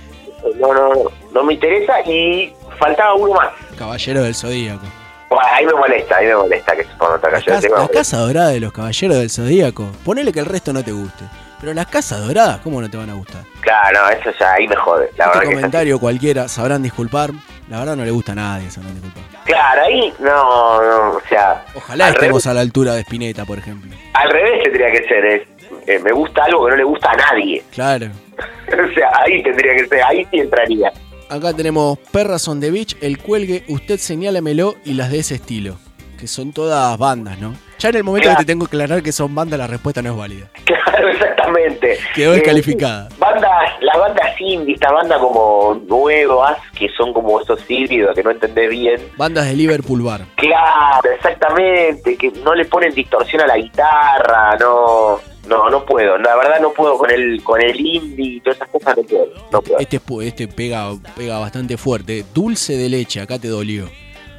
[0.56, 3.48] no, no, no, no me interesa y faltaba uno más.
[3.78, 4.84] Caballero del Zodíaco.
[5.30, 7.62] Bueno, ahí me molesta, ahí me molesta que se ponga otra La canción.
[7.62, 9.86] casa, la casa dorada de los Caballeros del Zodíaco.
[10.04, 11.24] Ponele que el resto no te guste.
[11.60, 13.42] Pero las casas doradas, ¿cómo no te van a gustar?
[13.60, 15.10] Claro, no, eso ya ahí me jode.
[15.16, 17.30] La este que comentario cualquiera sabrán disculpar.
[17.68, 19.22] La verdad no le gusta a nadie, sabrán disculpar.
[19.44, 21.64] Claro, ahí no, no, o sea.
[21.74, 23.90] Ojalá al estemos revés, a la altura de Spinetta, por ejemplo.
[24.14, 25.24] al revés tendría que ser.
[25.26, 25.42] es,
[25.86, 27.62] eh, me gusta algo que no le gusta a nadie.
[27.70, 28.06] Claro.
[28.68, 30.90] o sea, ahí tendría que ser, ahí sí entraría.
[31.30, 35.78] Acá tenemos Perras on the Beach, El Cuelgue, Usted Señálamelo y las de ese estilo.
[36.18, 37.54] Que son todas bandas, ¿no?
[37.80, 38.38] Ya en el momento Claro.
[38.38, 40.46] que te tengo que aclarar que son bandas, la respuesta no es válida.
[40.64, 41.98] Claro, exactamente.
[42.14, 43.08] Quedó Eh, descalificada.
[43.18, 48.30] bandas, las bandas indie, estas bandas como nuevas, que son como esos híbridos que no
[48.30, 49.00] entendés bien.
[49.16, 50.26] Bandas de Liverpool Bar.
[50.36, 55.18] Claro, exactamente, que no le ponen distorsión a la guitarra, no,
[55.48, 58.68] no, no puedo, la verdad no puedo con el, con el indie y todas esas
[58.68, 59.78] cosas no puedo, no puedo.
[59.78, 62.24] Este, este pega, pega bastante fuerte.
[62.34, 63.88] Dulce de leche, acá te dolió.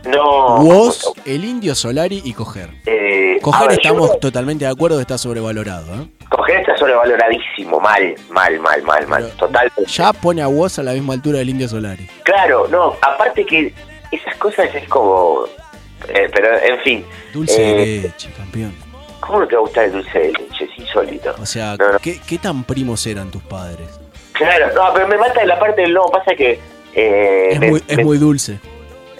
[0.06, 0.58] No.
[0.58, 2.70] Vos, el indio Solari y coger.
[2.86, 5.94] Eh, Coger ver, estamos creo- totalmente de acuerdo está sobrevalorado.
[5.94, 6.08] ¿eh?
[6.30, 9.72] Coger está sobrevaloradísimo, mal, mal, mal, mal, mal, total.
[9.88, 12.08] Ya pone a vos a la misma altura del indio Solari.
[12.24, 13.74] Claro, no, aparte que
[14.12, 15.44] esas cosas es como,
[16.08, 18.74] eh, pero en fin, Dulce de leche, campeón.
[19.20, 20.64] ¿cómo no te va a gustar el dulce de leche?
[20.66, 21.36] Es insólito.
[21.40, 22.00] O sea, No, no.
[22.00, 23.88] ¿qué, qué tan primos eran tus padres?
[24.34, 26.60] Claro, no, pero me mata la parte del no, pasa que...
[26.94, 28.60] Es me- muy, es me- muy dulce.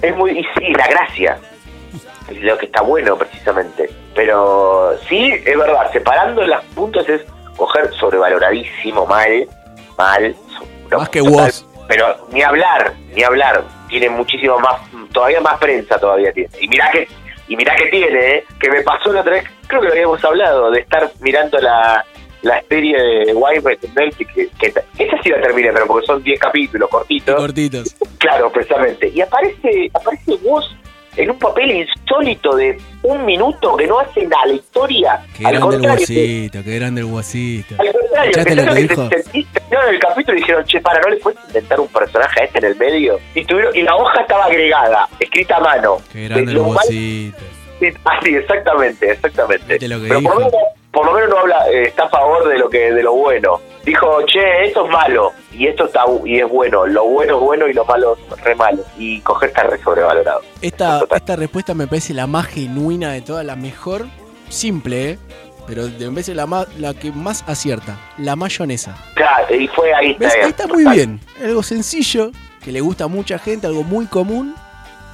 [0.02, 1.38] Es muy, y sí, la gracia.
[2.30, 3.90] Es lo que está bueno, precisamente.
[4.16, 7.22] Pero sí, es verdad, separando los puntos es
[7.58, 9.48] coger sobrevaloradísimo, mal,
[9.98, 10.36] mal.
[10.58, 11.66] so- Más que total, vos.
[11.88, 13.64] Pero ni hablar, ni hablar.
[13.90, 14.82] Tiene muchísimo más,
[15.12, 16.50] todavía más prensa todavía tiene.
[16.60, 17.08] Y mirá que,
[17.50, 18.46] y mirá que tiene, ¿eh?
[18.60, 22.06] que me pasó la otra vez, creo que lo habíamos hablado, de estar mirando la,
[22.42, 24.68] la serie de White en Netflix, que, que,
[25.04, 27.36] esa sí la terminé, pero porque son 10 capítulos cortitos.
[27.36, 27.96] Cortitos.
[28.18, 29.10] Claro, precisamente.
[29.10, 30.76] Y aparece, aparece vos
[31.18, 35.22] en un papel insólito de un minuto que no hace nada la historia.
[35.38, 37.76] Qué Al grande el guasito, qué grande el guasito.
[37.80, 39.10] al contrario, ¿Escuchaste lo que dijo?
[39.10, 42.60] terminaron el capítulo y dijeron, che, para, ¿no le puedes inventar un personaje a este
[42.60, 43.20] en el medio?
[43.36, 45.98] Y, tuvieron, y la hoja estaba agregada, escrita a mano.
[46.14, 47.38] Qué grande De el mal- guasito.
[48.06, 49.66] Así, exactamente, exactamente.
[49.68, 50.54] Viste lo que Pero por lo, menos,
[50.92, 53.60] por lo menos no habla, eh, está a favor de lo que de lo bueno.
[53.86, 56.86] Dijo, che, esto es malo y esto está y es bueno.
[56.86, 58.84] Lo bueno es bueno y lo malo es re malo.
[58.98, 60.42] Y coger está re sobrevalorado.
[60.62, 64.06] Esta, esta respuesta me parece la más genuina de todas, la mejor,
[64.50, 65.20] simple, ¿eh?
[65.68, 68.96] Pero de- parece la, más, la que más acierta, la mayonesa.
[69.16, 70.14] Claro, y fue ahí.
[70.20, 70.32] Bien.
[70.44, 71.20] Ahí está muy bien.
[71.42, 72.32] Algo sencillo,
[72.64, 74.54] que le gusta a mucha gente, algo muy común.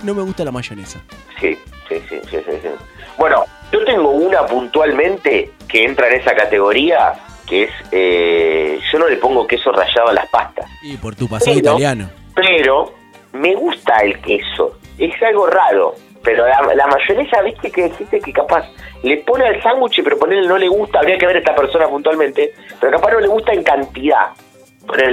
[0.03, 0.99] No me gusta la mayonesa.
[1.39, 1.57] Sí,
[1.89, 2.69] sí, sí, sí, sí, sí.
[3.17, 7.13] Bueno, yo tengo una puntualmente que entra en esa categoría,
[7.47, 11.27] que es, eh, yo no le pongo queso rallado a las pastas, Y por tu
[11.27, 12.09] pasado Pero- italiano.
[12.35, 12.93] pero
[13.33, 18.31] me gusta el queso, es algo raro, pero la, la mayonesa, viste que existe que
[18.33, 18.65] capaz
[19.03, 21.87] le pone al sándwich, pero ponerle no le gusta, habría que ver a esta persona
[21.87, 24.27] puntualmente, pero capaz no le gusta en cantidad.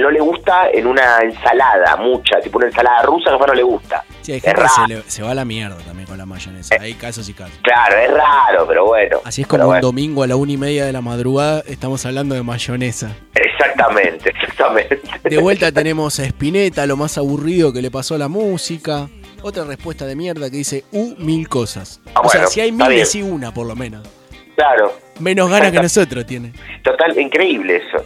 [0.01, 4.03] No le gusta en una ensalada, mucha, tipo una ensalada rusa, capaz no le gusta.
[4.21, 4.87] Sí, hay Es gente que raro.
[4.87, 6.75] se, le- se va a la mierda también con la mayonesa.
[6.79, 7.57] Hay casos y casos.
[7.61, 9.19] Claro, es raro, pero bueno.
[9.25, 9.81] Así es como un bueno.
[9.87, 13.15] domingo a la una y media de la madrugada estamos hablando de mayonesa.
[13.35, 15.01] Exactamente, exactamente.
[15.29, 19.07] De vuelta tenemos a Spinetta, lo más aburrido que le pasó a la música.
[19.43, 22.01] Otra respuesta de mierda que dice U mil cosas.
[22.15, 24.07] Ah, o sea, si hay mil, decí una por lo menos.
[24.55, 26.53] Claro, Menos ganas que nosotros tiene.
[26.83, 28.03] total, increíble eso.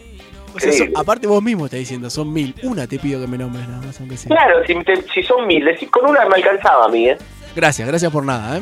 [0.55, 2.55] O sea, aparte vos mismo estás diciendo, son mil.
[2.63, 4.29] Una te pido que me nombres nada más, aunque sea.
[4.35, 7.17] Claro, si, te- si son mil, con una me alcanzaba a mí, ¿eh?
[7.55, 8.61] Gracias, gracias por nada, ¿eh?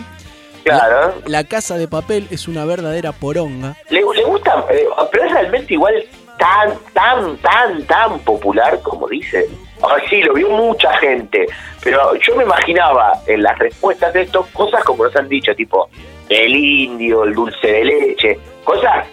[0.64, 1.14] Claro.
[1.26, 3.76] La casa de papel es una verdadera poronga.
[3.90, 5.94] Le, le gusta, eh, pero es realmente igual
[6.38, 9.46] tan, tan, tan, tan popular como dicen.
[9.82, 11.46] Ah, sí, lo vio mucha gente,
[11.84, 15.90] pero yo me imaginaba en las respuestas de esto cosas como nos han dicho, tipo
[16.30, 19.06] el indio, el dulce de leche, cosas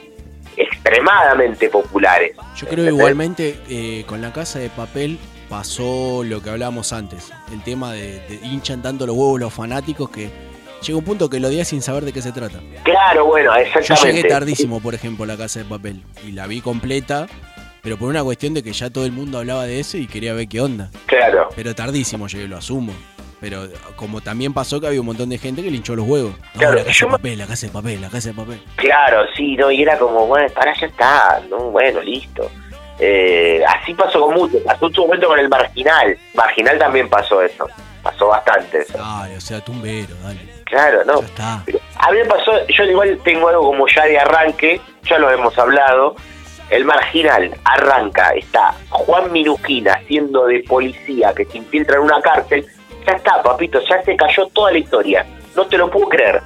[0.56, 2.36] extremadamente populares.
[2.56, 7.30] Yo creo igualmente eh, con la casa de papel pasó lo que hablábamos antes.
[7.52, 10.30] El tema de, de hinchan tanto los huevos los fanáticos que
[10.82, 12.60] llega un punto que lo odias sin saber de qué se trata.
[12.82, 14.12] Claro, bueno, Yo exactamente.
[14.16, 17.26] llegué tardísimo, por ejemplo, a la casa de papel y la vi completa,
[17.82, 20.34] pero por una cuestión de que ya todo el mundo hablaba de eso y quería
[20.34, 20.90] ver qué onda.
[21.06, 21.48] Claro.
[21.56, 22.92] Pero tardísimo llegué, lo asumo.
[23.44, 26.32] Pero como también pasó que había un montón de gente que le hinchó los huevos.
[26.54, 28.62] No, Claro, la casa de papel, la casa de papel, la casa de papel.
[28.76, 32.50] Claro, sí, no, y era como, bueno, para ya está, no, bueno, listo.
[32.98, 36.16] Eh, así pasó con mucho, pasó en su momento con el Marginal.
[36.32, 37.68] Marginal también pasó eso,
[38.02, 38.96] pasó bastante eso.
[38.96, 40.40] Dale, o sea, tumbero, dale.
[40.64, 41.20] Claro, no.
[41.20, 41.60] está.
[41.66, 45.30] Pero a mí me pasó, yo igual tengo algo como ya de arranque, ya lo
[45.30, 46.16] hemos hablado.
[46.70, 52.66] El marginal arranca, está Juan Minuquina haciendo de policía que se infiltra en una cárcel.
[53.06, 55.26] Ya está, papito, ya se cayó toda la historia.
[55.56, 56.40] No te lo puedo creer.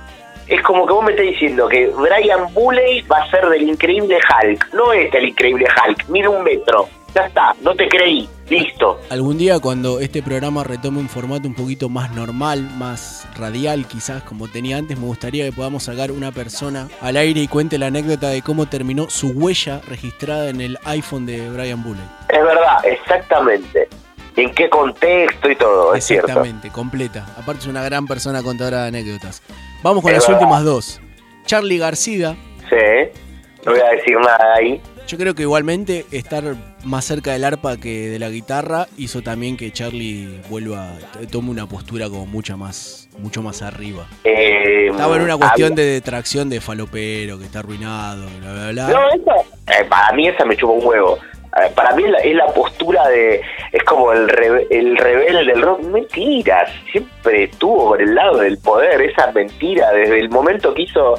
[0.49, 4.17] Es como que vos me estás diciendo que Brian Bulley va a ser del increíble
[4.17, 4.73] Hulk.
[4.73, 6.89] No es el increíble Hulk, mide un metro.
[7.15, 8.29] Ya está, no te creí.
[8.49, 8.99] Listo.
[9.11, 14.23] Algún día cuando este programa retome un formato un poquito más normal, más radial quizás
[14.23, 17.89] como tenía antes, me gustaría que podamos sacar una persona al aire y cuente la
[17.89, 22.05] anécdota de cómo terminó su huella registrada en el iPhone de Brian Bulley.
[22.31, 23.89] Es verdad, exactamente.
[24.37, 26.29] En qué contexto y todo, es cierto.
[26.29, 27.27] Exactamente, completa.
[27.37, 29.43] Aparte es una gran persona contadora de anécdotas.
[29.83, 30.41] Vamos con Es las verdad.
[30.43, 31.01] últimas dos.
[31.45, 32.37] Charlie García.
[32.69, 33.21] Sí,
[33.65, 34.81] no voy a decir nada ahí.
[35.07, 36.45] Yo creo que igualmente estar
[36.85, 40.93] más cerca del arpa que de la guitarra hizo también que Charlie vuelva,
[41.31, 44.07] tome una postura como mucha más, mucho más arriba.
[44.25, 48.89] Eh, Estaba en una cuestión de detracción de falopero, que está arruinado, bla, bla, bla.
[48.89, 51.19] No, esa, eh, para mí esa me chupa un huevo.
[51.67, 53.41] Eh, para mí es la, es la postura de.
[53.73, 55.81] Es como el, rebe- el rebelde del rock.
[55.83, 56.71] Mentiras.
[56.93, 59.01] Siempre estuvo por el lado del poder.
[59.03, 59.91] Esa mentira.
[59.93, 61.15] Desde el momento que hizo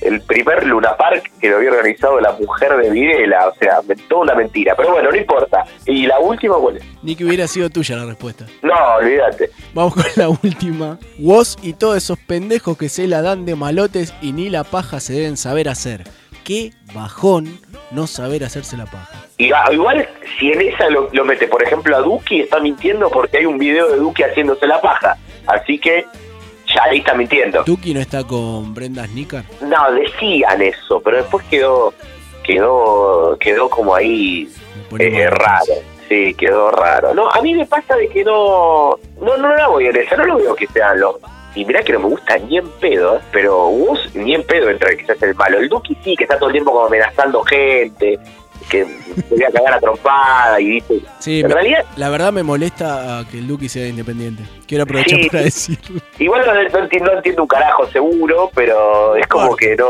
[0.00, 3.48] el primer Luna Park que lo había organizado la mujer de Videla.
[3.48, 4.74] O sea, toda una mentira.
[4.76, 5.64] Pero bueno, no importa.
[5.86, 6.84] Y la última, ¿cuál es?
[7.02, 8.46] Ni que hubiera sido tuya la respuesta.
[8.62, 9.50] No, olvídate.
[9.74, 10.98] Vamos con la última.
[11.18, 15.00] Woz y todos esos pendejos que se la dan de malotes y ni la paja
[15.00, 16.04] se deben saber hacer.
[16.44, 17.58] Qué bajón
[17.90, 19.24] no saber hacerse la paja.
[19.38, 20.06] Y ah, igual,
[20.38, 23.58] si en esa lo, lo mete, por ejemplo, a Duki, está mintiendo porque hay un
[23.58, 25.16] video de Duki haciéndose la paja.
[25.46, 26.04] Así que
[26.74, 27.64] ya ahí está mintiendo.
[27.64, 29.44] Tuki no está con Brenda Snicker.
[29.62, 31.94] No, decían eso, pero después quedó
[32.42, 34.48] quedó quedó como ahí
[34.98, 35.74] eh, raro.
[36.08, 37.14] Sí, quedó raro.
[37.14, 40.24] No, a mí me pasa de que no no no la voy a esa, no
[40.24, 41.16] lo veo que sean los
[41.54, 43.20] y mirá que no me gusta ni en pedo, ¿eh?
[43.32, 45.58] pero vos ni en pedo entra que seas el malo.
[45.58, 48.18] El Duki sí, que está todo el tiempo como amenazando gente,
[48.68, 51.00] que se voy a cagar a trompada y dice...
[51.18, 54.44] Sí, en realidad, la verdad me molesta que el Duki sea independiente.
[54.66, 56.00] Quiero aprovechar Sí, para decirlo.
[56.18, 59.88] Igual no, no entiendo, no entiendo un carajo seguro, pero es como que no.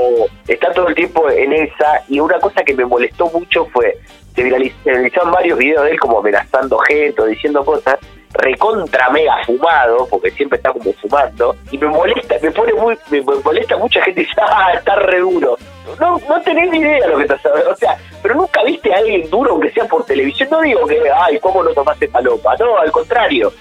[0.48, 2.02] Está todo el tiempo en esa.
[2.08, 3.98] Y una cosa que me molestó mucho fue.
[4.34, 7.98] Se se viralizaron varios videos de él como amenazando gente o diciendo cosas.
[8.32, 11.56] Recontra mega fumado, porque siempre está como fumando.
[11.70, 12.96] Y me molesta, me pone muy.
[13.10, 15.56] Me molesta mucha gente dice, ah, está re duro.
[15.98, 17.70] No, no tenés ni idea lo que estás hablando.
[17.70, 20.48] O sea, pero nunca viste a alguien duro, aunque sea por televisión.
[20.50, 22.56] No digo que, ay, ¿cómo no tomaste palopa?
[22.56, 23.52] No, al contrario.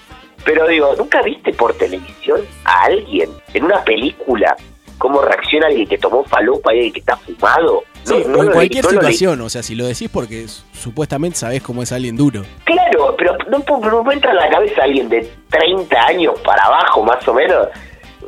[0.44, 4.56] Pero digo, ¿nunca viste por televisión a alguien en una película
[5.00, 7.82] cómo reacciona alguien que tomó falopa y alguien que está fumado?
[8.04, 11.82] Sí, no en cualquier no situación, o sea, si lo decís porque supuestamente sabés cómo
[11.82, 12.42] es alguien duro.
[12.64, 17.26] Claro, pero no, me entra en la cabeza alguien de 30 años para abajo, más
[17.26, 17.68] o menos.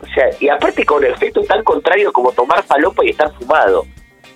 [0.02, 3.86] O sea, y aparte con efectos tan contrarios como tomar falopa y estar fumado,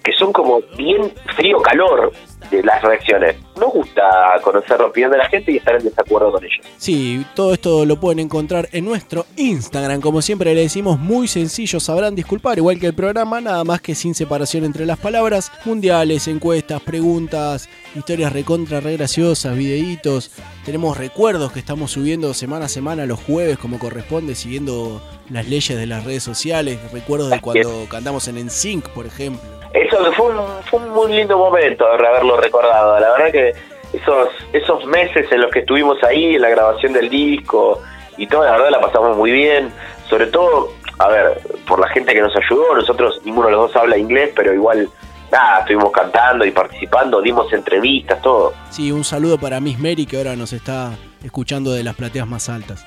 [0.05, 2.13] que son como bien frío-calor
[2.51, 3.37] de las reacciones.
[3.59, 4.03] Nos gusta
[4.43, 6.65] conocer la opinión de la gente y estar en desacuerdo con ellos.
[6.77, 10.01] Sí, todo esto lo pueden encontrar en nuestro Instagram.
[10.01, 13.95] Como siempre le decimos, muy sencillo, sabrán disculpar, igual que el programa, nada más que
[13.95, 15.51] sin separación entre las palabras.
[15.65, 20.33] Mundiales, encuestas, preguntas, historias recontra, re graciosas, videitos.
[20.65, 25.79] Tenemos recuerdos que estamos subiendo semana a semana los jueves como corresponde, siguiendo las leyes
[25.79, 26.79] de las redes sociales.
[26.93, 29.56] Recuerdos de cuando cantamos en NSYNC, por ejemplo.
[29.77, 32.99] Eso fue un, fue un muy lindo momento haberlo recordado.
[32.99, 33.53] La verdad que
[33.93, 37.83] esos esos meses en los que estuvimos ahí en la grabación del disco
[38.17, 39.71] y todo, la verdad la pasamos muy bien.
[40.09, 42.75] Sobre todo, a ver, por la gente que nos ayudó.
[42.75, 44.89] Nosotros, ninguno de los dos habla inglés, pero igual,
[45.31, 48.55] nada, estuvimos cantando y participando, dimos entrevistas, todo.
[48.71, 52.49] Sí, un saludo para Miss Mary que ahora nos está escuchando de las plateas más
[52.49, 52.87] altas.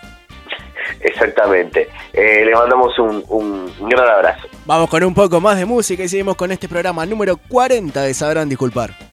[1.01, 1.89] Exactamente.
[2.13, 4.47] Eh, le mandamos un, un- gran abrazo.
[4.65, 8.13] Vamos con un poco más de música y seguimos con este programa número 40 de
[8.13, 9.08] Sabrán Disculpar.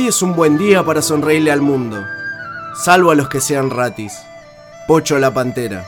[0.00, 2.02] Hoy es un buen día para sonreírle al mundo,
[2.74, 4.14] salvo a los que sean ratis.
[4.88, 5.84] Pocho la Pantera.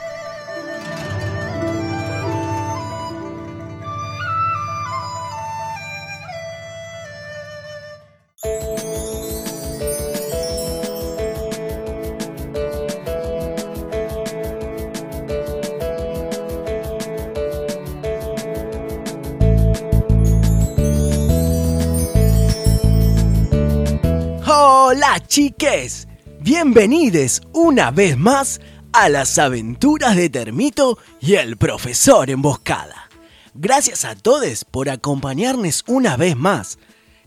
[26.75, 28.59] Bienvenidos una vez más
[28.93, 33.11] a las aventuras de Termito y el profesor Emboscada.
[33.53, 36.79] Gracias a todos por acompañarnos una vez más.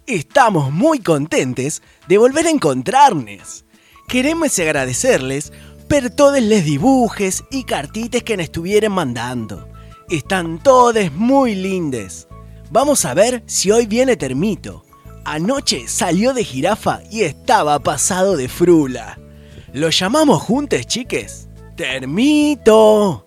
[0.04, 3.64] Estamos muy contentes de volver a encontrarnos.
[4.08, 5.52] Queremos agradecerles
[5.88, 9.68] por todos los dibujes y cartitas que nos estuvieron mandando.
[10.10, 12.26] Están todos muy lindes.
[12.72, 14.84] Vamos a ver si hoy viene Termito.
[15.24, 19.20] Anoche salió de jirafa y estaba pasado de frula.
[19.76, 21.50] ¿Lo llamamos juntos, chiques?
[21.76, 23.26] Termito.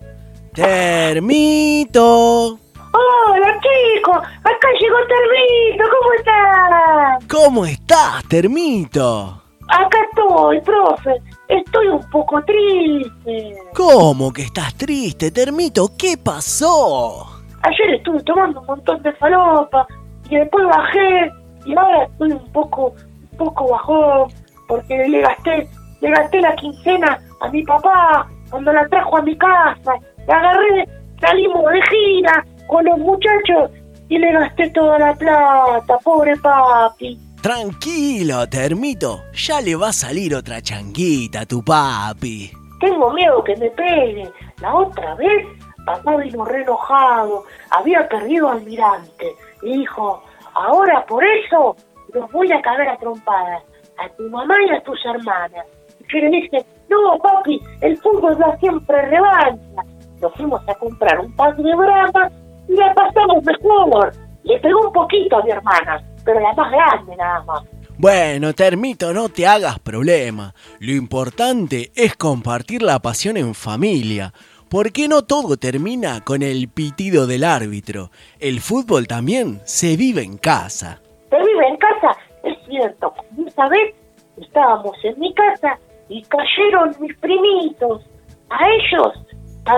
[0.51, 2.57] Termito.
[2.91, 7.27] Hola chicos, acá llegó Termito, ¿cómo estás?
[7.29, 9.43] ¿Cómo estás, Termito?
[9.67, 13.55] Acá estoy, profe, estoy un poco triste.
[13.75, 15.91] ¿Cómo que estás triste, Termito?
[15.95, 17.27] ¿Qué pasó?
[17.61, 19.85] Ayer estuve tomando un montón de falopa
[20.27, 21.31] y después bajé
[21.67, 22.95] y ahora estoy un poco,
[23.33, 24.33] un poco bajón
[24.67, 25.69] porque le gasté
[26.01, 29.93] le gasté la quincena a mi papá cuando la trajo a mi casa.
[30.27, 30.87] La agarré,
[31.19, 33.71] salimos de gira con los muchachos
[34.09, 37.19] y le gasté toda la plata, pobre papi.
[37.41, 39.23] Tranquilo, termito.
[39.33, 42.51] Ya le va a salir otra changuita a tu papi.
[42.79, 44.29] Tengo miedo que me pegue.
[44.61, 45.47] La otra vez,
[45.85, 47.45] papá vino re enojado.
[47.71, 49.33] Había perdido al almirante.
[49.61, 50.23] Y dijo,
[50.53, 51.75] ahora por eso
[52.13, 53.63] los voy a cagar a trompadas.
[53.97, 55.65] A tu mamá y a tus hermanas.
[56.09, 59.83] Que le dije, no, papi, el fútbol da siempre revancha.
[60.21, 62.31] Nos fuimos a comprar un pan de brama
[62.67, 64.11] y la pasamos mejor.
[64.43, 67.63] Le pegó un poquito a mi hermana, pero la más grande nada más.
[67.97, 70.53] Bueno, Termito, no te hagas problema.
[70.79, 74.33] Lo importante es compartir la pasión en familia.
[74.69, 78.11] Porque no todo termina con el pitido del árbitro.
[78.39, 81.01] El fútbol también se vive en casa.
[81.29, 82.17] ¿Se vive en casa?
[82.43, 83.13] Es cierto.
[83.45, 83.95] Esa vez
[84.37, 85.77] estábamos en mi casa
[86.09, 88.03] y cayeron mis primitos.
[88.49, 89.13] A ellos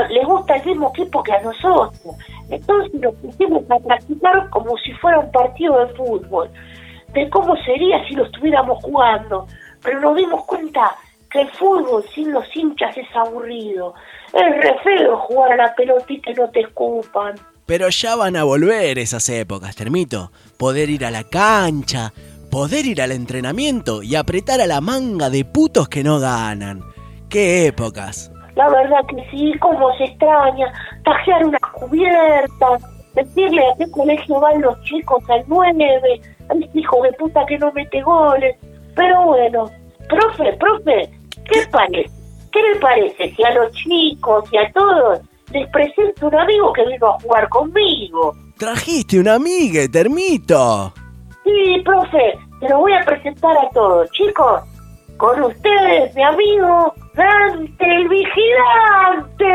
[0.10, 2.16] les gusta el mismo equipo que a nosotros.
[2.50, 6.50] Entonces nos pusimos a practicar como si fuera un partido de fútbol.
[7.14, 9.48] De cómo sería si lo estuviéramos jugando.
[9.84, 10.96] Pero nos dimos cuenta
[11.30, 13.94] que el fútbol sin los hinchas es aburrido.
[14.28, 17.36] Es re feo jugar a la pelotita y no te escupan.
[17.66, 20.32] Pero ya van a volver esas épocas, Termito.
[20.58, 22.12] Poder ir a la cancha,
[22.52, 26.84] poder ir al entrenamiento y apretar a la manga de putos que no ganan.
[27.30, 28.32] ¡Qué épocas!
[28.56, 30.72] La verdad que sí, cómo se extraña,
[31.06, 32.78] tajear una cubierta,
[33.16, 37.58] decirle a qué colegio van los chicos al 9, a ese hijo de puta que
[37.58, 38.58] no mete goles.
[38.96, 39.72] Pero bueno,
[40.10, 41.10] profe, profe,
[41.50, 42.12] ¿qué parece?
[42.52, 45.22] ¿Qué le parece si a los chicos y a todos
[45.54, 48.36] les presento un amigo que vino a jugar conmigo?
[48.58, 50.94] ¡Trajiste una amiga, Termito!
[51.44, 54.10] Sí, profe, te lo voy a presentar a todos.
[54.12, 54.62] Chicos,
[55.18, 59.54] con ustedes, mi amigo Dante el Vigilante.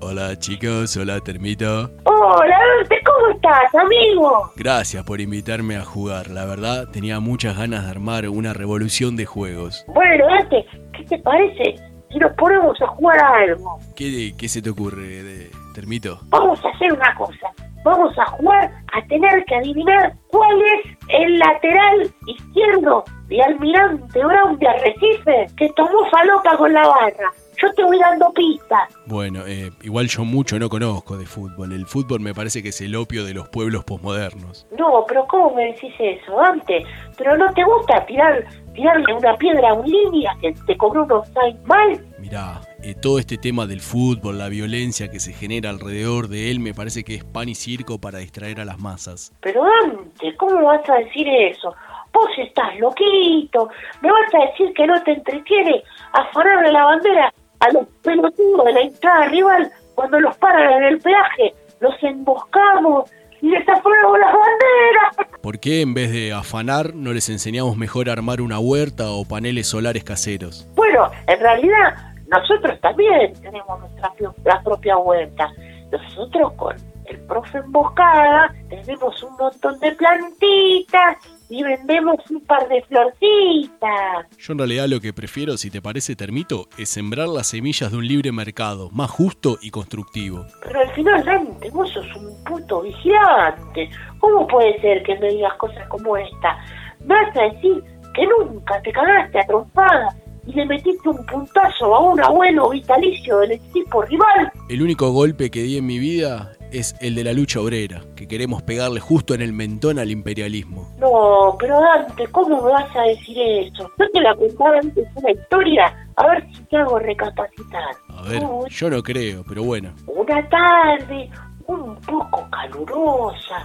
[0.00, 1.90] Hola chicos, hola Termito.
[2.04, 4.52] Hola, Dante, ¿cómo estás, amigo?
[4.56, 6.28] Gracias por invitarme a jugar.
[6.30, 9.84] La verdad, tenía muchas ganas de armar una revolución de juegos.
[9.88, 10.64] Bueno, Dante,
[10.96, 11.74] ¿qué te parece
[12.10, 13.78] si nos ponemos a jugar a algo?
[13.96, 16.20] ¿Qué, qué se te ocurre, de Termito?
[16.28, 17.50] Vamos a hacer una cosa.
[17.84, 24.58] Vamos a jugar a tener que adivinar cuál es el lateral izquierdo de Almirante Brown
[24.58, 27.32] de Arrecife que tomó falopa con la barra.
[27.62, 28.88] Yo te voy dando pistas.
[29.06, 31.72] Bueno, eh, igual yo mucho no conozco de fútbol.
[31.72, 34.66] El fútbol me parece que es el opio de los pueblos posmodernos.
[34.78, 36.84] No, pero ¿cómo me decís eso, Dante?
[37.18, 41.12] ¿Pero no te gusta tirar tirarle una piedra a un línea que te cobró un
[41.12, 42.00] offside mal?
[42.18, 46.60] Mirá, eh, todo este tema del fútbol, la violencia que se genera alrededor de él,
[46.60, 49.32] me parece que es pan y circo para distraer a las masas.
[49.40, 51.74] Pero Dante, ¿cómo vas a decir eso?
[52.12, 53.68] Vos estás loquito.
[54.00, 58.72] ¿Me vas a decir que no te entretiene afanarle la bandera a los pelotudos de
[58.72, 61.54] la entrada rival cuando los paran en el peaje?
[61.80, 63.10] Los emboscamos
[63.42, 65.40] y les afanamos las banderas.
[65.42, 69.24] ¿Por qué en vez de afanar no les enseñamos mejor a armar una huerta o
[69.24, 70.68] paneles solares caseros?
[70.74, 74.12] Bueno, en realidad nosotros también tenemos nuestra
[74.44, 75.50] la propia huerta.
[75.90, 76.76] Nosotros con
[77.06, 81.16] el profe Emboscada tenemos un montón de plantitas
[81.48, 84.26] y vendemos un par de florcitas.
[84.38, 87.96] Yo en realidad lo que prefiero, si te parece termito, es sembrar las semillas de
[87.96, 90.46] un libre mercado, más justo y constructivo.
[90.62, 93.90] Pero al final, Dante, vos sos un puto vigilante.
[94.20, 96.56] ¿Cómo puede ser que me digas cosas como esta?
[97.00, 97.82] ¿Me vas a decir
[98.14, 100.14] que nunca te cagaste a trompada
[100.50, 104.50] y le metiste un puntazo a un abuelo vitalicio del equipo rival?
[104.68, 108.28] El único golpe que di en mi vida es el de la lucha obrera, que
[108.28, 110.88] queremos pegarle justo en el mentón al imperialismo.
[110.98, 113.90] No, pero Dante, ¿cómo me vas a decir eso?
[113.98, 117.94] Yo te la contaba antes una historia, a ver si te hago recapacitar.
[118.08, 119.92] A ver, yo no creo, pero bueno.
[120.06, 121.30] Una tarde,
[121.66, 123.64] un poco calurosa,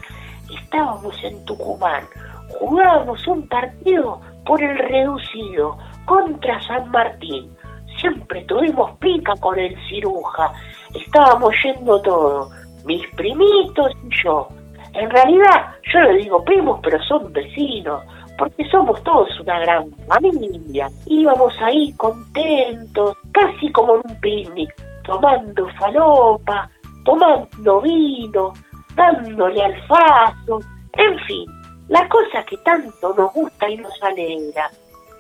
[0.64, 2.04] estábamos en Tucumán.
[2.60, 7.52] Jugábamos un partido por el reducido contra San Martín.
[8.00, 10.52] Siempre tuvimos pica con el ciruja.
[10.94, 12.50] Estábamos yendo todo,
[12.86, 14.48] mis primitos y yo.
[14.94, 18.04] En realidad, yo le digo primos, pero son vecinos,
[18.38, 20.90] porque somos todos una gran familia.
[21.06, 24.74] Íbamos ahí contentos, casi como en un picnic,
[25.04, 26.70] tomando falopa,
[27.04, 28.54] tomando vino,
[28.96, 30.60] dándole alfazo,
[30.94, 31.46] en fin,
[31.90, 34.70] la cosa que tanto nos gusta y nos alegra.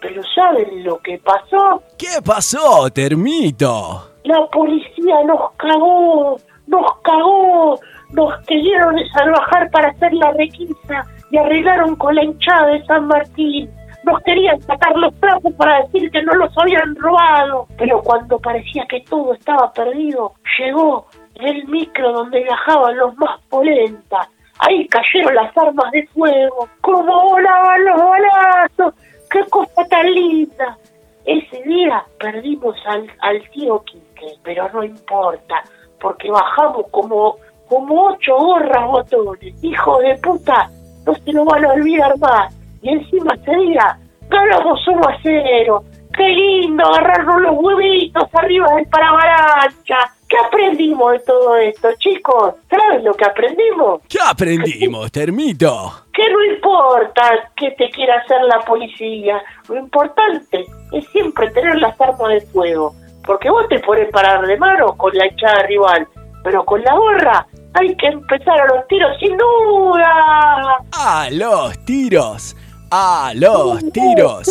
[0.07, 1.81] Pero ¿saben lo que pasó?
[1.97, 4.07] ¿Qué pasó, termito?
[4.23, 6.37] La policía nos cagó,
[6.67, 7.79] nos cagó,
[8.11, 13.67] nos quisieron salvajar para hacer la requisa y arreglaron con la hinchada de San Martín.
[14.03, 17.65] nos querían sacar los trapos para decir que no los habían robado.
[17.75, 24.27] Pero cuando parecía que todo estaba perdido, llegó el micro donde viajaban los más polentas.
[24.59, 28.93] Ahí cayeron las armas de fuego, como volaban los balazos.
[29.35, 30.77] ¡Qué cosa tan linda!
[31.25, 35.61] Ese día perdimos al, tío Quique, pero no importa,
[35.99, 37.35] porque bajamos como,
[37.67, 39.53] como ocho gorras botones.
[39.61, 40.69] Hijo de puta,
[41.05, 42.55] no se lo van a olvidar más.
[42.81, 43.99] Y encima ese día
[44.29, 45.83] ganamos 1 a 0.
[46.15, 50.14] ¡Qué lindo agarrarnos los huevitos arriba del paravalancha!
[50.35, 52.55] ¿Qué aprendimos de todo esto, chicos?
[52.69, 54.01] ¿Saben lo que aprendimos?
[54.09, 55.93] ¿Qué aprendimos, Termito?
[56.13, 61.99] Que no importa qué te quiera hacer la policía, lo importante es siempre tener las
[62.01, 62.93] armas de fuego,
[63.25, 66.05] porque vos te podés parar de mano con la hinchada rival,
[66.43, 70.83] pero con la gorra hay que empezar a los tiros sin duda.
[70.91, 72.57] ¡A los tiros!
[72.91, 74.47] ¡A los tiros!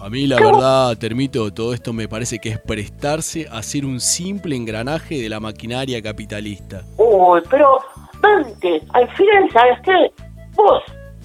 [0.00, 4.00] A mí la verdad, Termito, todo esto me parece que es prestarse a ser un
[4.00, 6.82] simple engranaje de la maquinaria capitalista.
[6.96, 7.78] Uy, pero
[8.20, 10.12] Dante, al final, ¿sabes qué?
[10.54, 10.82] Vos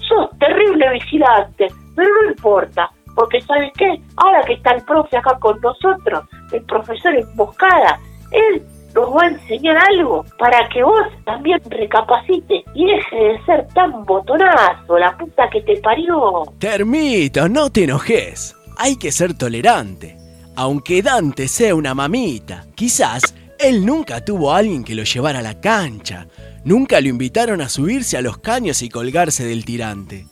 [0.08, 4.00] sos terrible vigilante, pero no importa, porque ¿sabes qué?
[4.16, 7.98] Ahora que está el profe acá con nosotros, el profesor Emboscada,
[8.30, 8.62] él
[8.94, 14.04] nos va a enseñar algo para que vos también recapacites y deje de ser tan
[14.04, 16.44] botonazo, la puta que te parió.
[16.58, 18.56] Termito, no te enojes.
[18.78, 20.16] Hay que ser tolerante.
[20.56, 25.42] Aunque Dante sea una mamita, quizás él nunca tuvo a alguien que lo llevara a
[25.42, 26.28] la cancha.
[26.64, 30.26] Nunca lo invitaron a subirse a los caños y colgarse del tirante.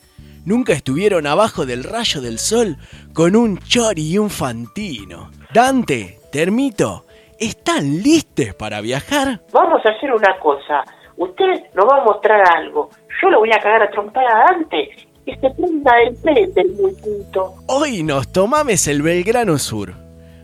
[0.45, 2.77] Nunca estuvieron abajo del rayo del sol
[3.13, 5.31] con un chori y un fantino.
[5.53, 7.05] Dante, Termito,
[7.39, 9.41] ¿están listos para viajar?
[9.51, 10.83] Vamos a hacer una cosa.
[11.17, 12.89] Usted nos va a mostrar algo.
[13.21, 14.89] Yo lo voy a cagar a trompar a Dante
[15.25, 15.91] y se prenda
[16.23, 17.55] del el muy puto.
[17.67, 19.93] Hoy nos tomames el Belgrano Sur.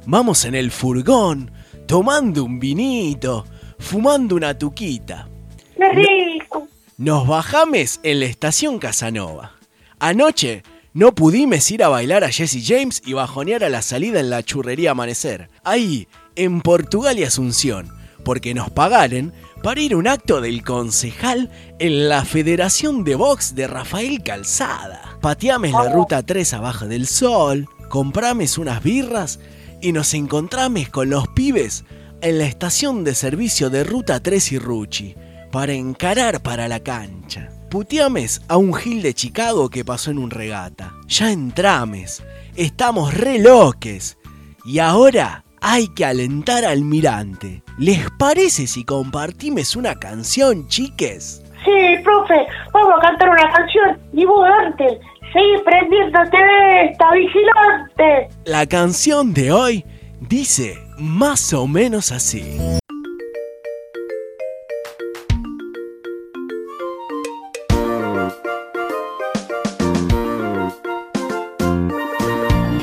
[0.05, 1.51] Vamos en el furgón,
[1.87, 3.45] tomando un vinito,
[3.77, 5.27] fumando una tuquita.
[5.75, 6.67] ¡Qué rico!
[6.97, 9.53] Nos bajames en la estación Casanova.
[9.99, 10.63] Anoche
[10.93, 14.43] no pudimos ir a bailar a Jesse James y bajonear a la salida en la
[14.43, 15.49] churrería Amanecer.
[15.63, 16.07] Ahí,
[16.39, 17.91] en Portugal y Asunción,
[18.23, 23.55] porque nos pagaron para ir a un acto del concejal en la Federación de Box
[23.55, 25.17] de Rafael Calzada.
[25.21, 29.39] Pateames la ruta 3 abajo del sol, comprames unas birras
[29.81, 31.83] y nos encontrames con los pibes
[32.21, 35.15] en la estación de servicio de Ruta 3 y Ruchi
[35.51, 37.49] para encarar para la cancha.
[37.69, 40.93] Puteames a un gil de Chicago que pasó en un regata.
[41.09, 42.23] Ya entrames,
[42.55, 44.17] estamos re loques.
[44.65, 47.63] Y ahora hay que alentar al mirante.
[47.77, 51.43] ¿Les parece si compartimes una canción, chiques?
[51.65, 53.99] Sí, profe, vamos a cantar una canción.
[54.13, 54.99] Y vos, Dante,
[55.33, 58.29] seguí prendiéndote de esta, vigilante.
[58.45, 59.85] La canción de hoy
[60.19, 62.79] dice más o menos así.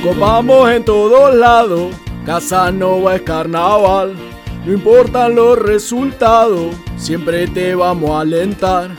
[0.07, 1.93] Copamos en todos lados,
[2.27, 4.17] Casanova es carnaval.
[4.65, 8.91] No importan los resultados, siempre te vamos a alentar.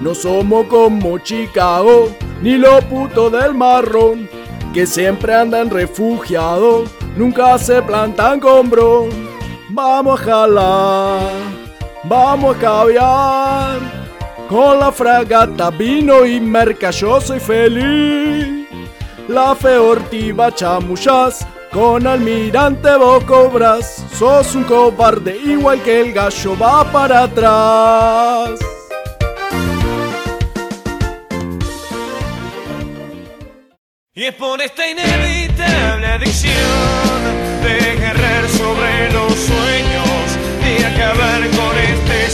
[0.00, 2.08] No somos como Chicago,
[2.40, 4.30] ni los putos del marrón,
[4.72, 6.88] que siempre andan refugiados,
[7.18, 9.10] nunca se plantan con bron.
[9.68, 11.32] Vamos a jalar,
[12.04, 13.78] vamos a caviar,
[14.48, 18.66] con la fragata vino y merca yo soy feliz.
[19.28, 26.90] La feortiva chamuchas, con almirante vos cobras, sos un cobarde igual que el gallo va
[26.90, 28.58] para atrás.
[34.12, 36.52] Y es por esta inevitable adicción
[37.62, 42.30] de guerrer sobre los sueños, de acabar con este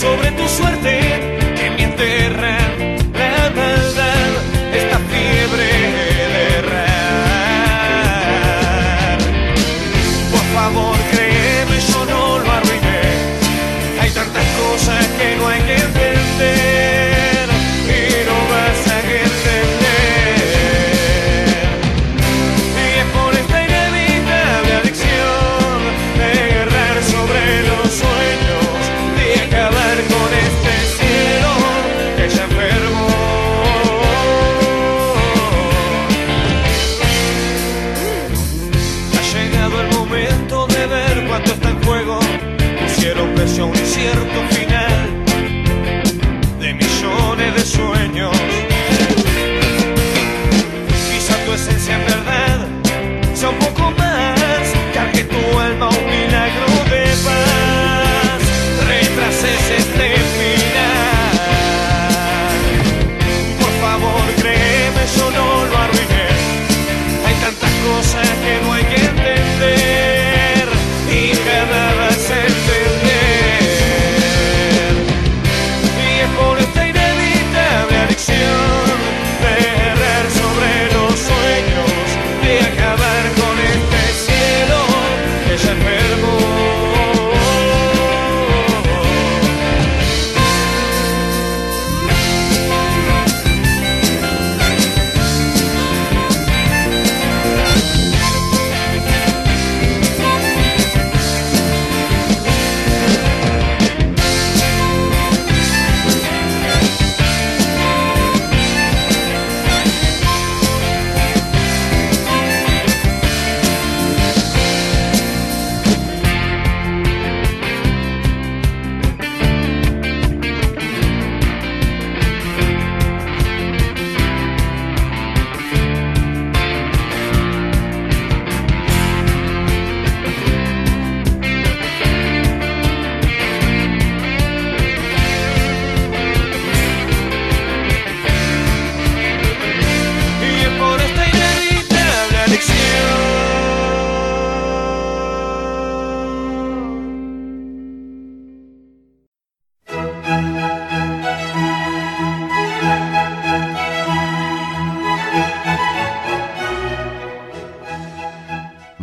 [0.00, 1.39] sobre tu suerte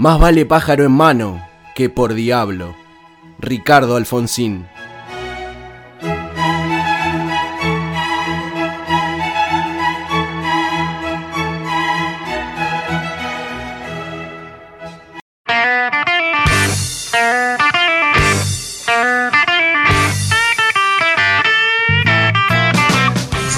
[0.08, 2.74] Más vale pájaro en mano que por diablo.
[3.40, 4.66] Ricardo Alfonsín.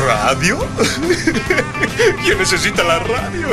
[0.04, 0.58] ¿Radio?
[2.24, 3.50] ¿Quién necesita la radio?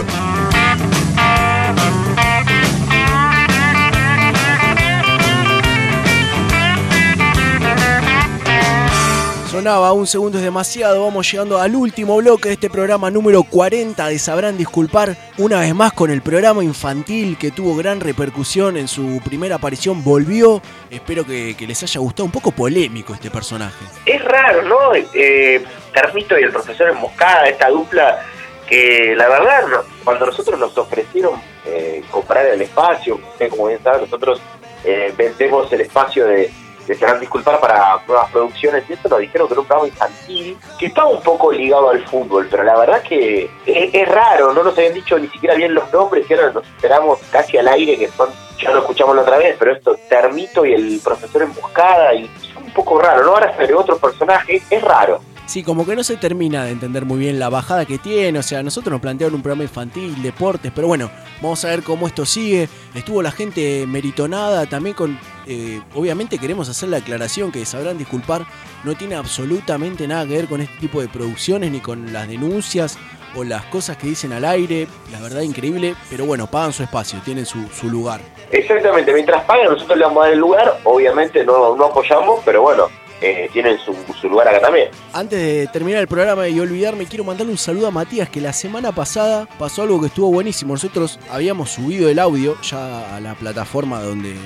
[9.66, 14.16] Un segundo es demasiado, vamos llegando al último bloque de este programa número 40 de
[14.16, 19.20] Sabrán Disculpar, una vez más con el programa infantil que tuvo gran repercusión en su
[19.24, 23.84] primera aparición, volvió, espero que, les haya gustado, un poco polémico este personaje.
[24.06, 24.76] Es raro, ¿no?
[24.94, 28.24] Eh, Carmito y el profesor Emboscada, esta dupla
[28.68, 29.64] que la verdad,
[30.04, 33.18] cuando nosotros nos ofrecieron eh, comprar el espacio,
[33.50, 34.40] como bien saben, nosotros
[34.84, 36.52] eh, vendemos el espacio de,
[36.86, 40.58] de Serán Disculpar para nuevas producciones y eso nos dijeron que era un programa infantil
[40.78, 44.76] que estaba un poco ligado al fútbol, pero la verdad que es, raro, no nos
[44.76, 48.08] habían dicho ni siquiera bien los nombres y ahora nos esperamos casi al aire que
[48.08, 48.28] son,
[48.60, 52.56] ya lo escuchamos la otra vez, pero esto, Termito y el profesor Emboscada y es
[52.56, 53.32] un poco raro, ¿no?
[53.32, 55.20] Ahora se otro personaje, es raro.
[55.46, 58.36] Sí, como que no se termina de entender muy bien la bajada que tiene.
[58.40, 61.08] O sea, nosotros nos plantearon un programa infantil, deportes, pero bueno,
[61.40, 62.68] vamos a ver cómo esto sigue.
[62.94, 65.16] Estuvo la gente meritonada también con.
[65.46, 68.44] eh, obviamente queremos hacer la aclaración que sabrán disculpar,
[68.82, 72.98] no tiene absolutamente nada que ver con este tipo de producciones ni con las denuncias
[73.36, 74.88] o las cosas que dicen al aire.
[75.12, 78.20] La verdad, increíble, pero bueno, pagan su espacio, tienen su, su lugar.
[78.50, 82.62] Exactamente, mientras pagan nosotros le vamos a dar el lugar, obviamente no, no apoyamos, pero
[82.62, 82.88] bueno,
[83.20, 84.88] eh, tienen su, su lugar acá también.
[85.12, 88.52] Antes de terminar el programa y olvidarme, quiero mandarle un saludo a Matías, que la
[88.52, 90.74] semana pasada pasó algo que estuvo buenísimo.
[90.74, 94.36] Nosotros habíamos subido el audio ya a la plataforma donde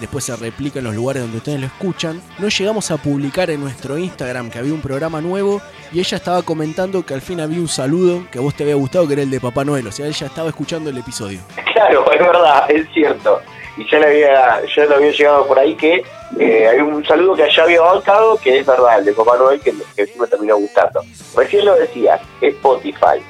[0.00, 2.20] después se replica en los lugares donde ustedes lo escuchan.
[2.38, 5.60] No llegamos a publicar en nuestro Instagram que había un programa nuevo
[5.92, 8.74] y ella estaba comentando que al fin había un saludo que a vos te había
[8.74, 9.86] gustado, que era el de Papá Noel.
[9.86, 11.40] O sea, ella estaba escuchando el episodio.
[11.80, 13.40] Claro, es verdad, es cierto.
[13.78, 16.02] Y ya le había, ya le había llegado por ahí que
[16.38, 19.60] eh, hay un saludo que ya había avanzado, que es verdad, el de Papá Noel,
[19.60, 21.00] que, que sí me terminó gustando.
[21.36, 23.20] Recién lo decías, Spotify.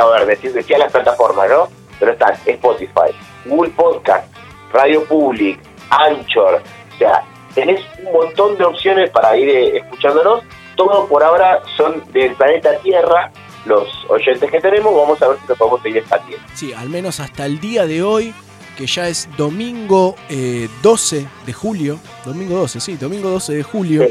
[0.00, 1.68] A ver, decía, decía las plataformas, ¿no?
[1.98, 3.14] Pero están Spotify,
[3.44, 4.26] Google Podcast,
[4.72, 5.60] Radio Public,
[5.90, 6.62] Anchor.
[6.94, 7.24] O sea,
[7.54, 10.42] tenés un montón de opciones para ir eh, escuchándonos.
[10.76, 13.30] Todo por ahora son del planeta Tierra.
[13.66, 16.46] Los oyentes que tenemos, vamos a ver si nos podemos seguir expandiendo.
[16.54, 18.32] Sí, al menos hasta el día de hoy,
[18.78, 21.98] que ya es domingo eh, 12 de julio.
[22.24, 24.06] Domingo 12, sí, domingo 12 de julio.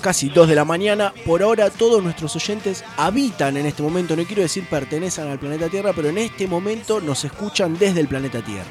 [0.00, 1.14] Casi 2 de la mañana.
[1.24, 5.68] Por ahora todos nuestros oyentes habitan en este momento, no quiero decir pertenecen al planeta
[5.68, 8.66] Tierra, pero en este momento nos escuchan desde el planeta Tierra.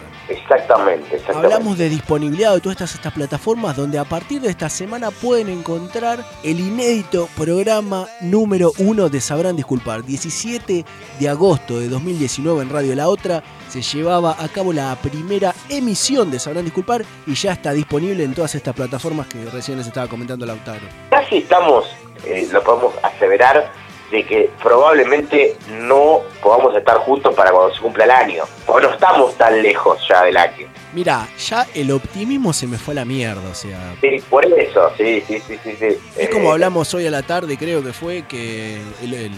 [0.50, 1.54] Exactamente, exactamente.
[1.54, 5.50] Hablamos de disponibilidad de todas estas, estas plataformas donde a partir de esta semana pueden
[5.50, 10.04] encontrar el inédito programa número 1 de Sabrán Disculpar.
[10.04, 10.86] 17
[11.20, 16.32] de agosto de 2019 en Radio La Otra se llevaba a cabo la primera emisión
[16.32, 20.08] de Sabrán Disculpar y ya está disponible en todas estas plataformas que recién les estaba
[20.08, 20.88] comentando Lautaro.
[21.10, 21.86] Casi estamos,
[22.26, 23.70] eh, lo podemos aseverar,
[24.12, 28.44] de que probablemente no podamos estar juntos para cuando se cumpla el año.
[28.68, 30.68] O no estamos tan lejos ya del año.
[30.94, 34.90] Mira, ya el optimismo se me fue a la mierda, o sea, Sí, por eso,
[34.98, 35.76] sí, sí, sí, sí.
[35.78, 35.86] sí.
[35.86, 39.32] Es Eh, como hablamos hoy a la tarde, creo que fue que el- el-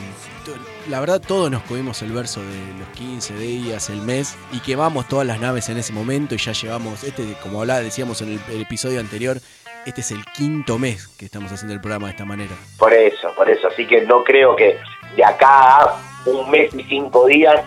[0.45, 0.55] to-
[0.87, 5.07] la verdad todos nos comimos el verso de los 15 días, el mes, y quemamos
[5.07, 8.39] todas las naves en ese momento y ya llevamos, este, como hablaba, decíamos en el,
[8.53, 9.37] el episodio anterior,
[9.85, 12.51] este es el quinto mes que estamos haciendo el programa de esta manera.
[12.77, 13.58] Por eso, por eso.
[13.79, 14.77] Así que no creo que
[15.15, 15.95] de acá a
[16.25, 17.61] un mes y cinco días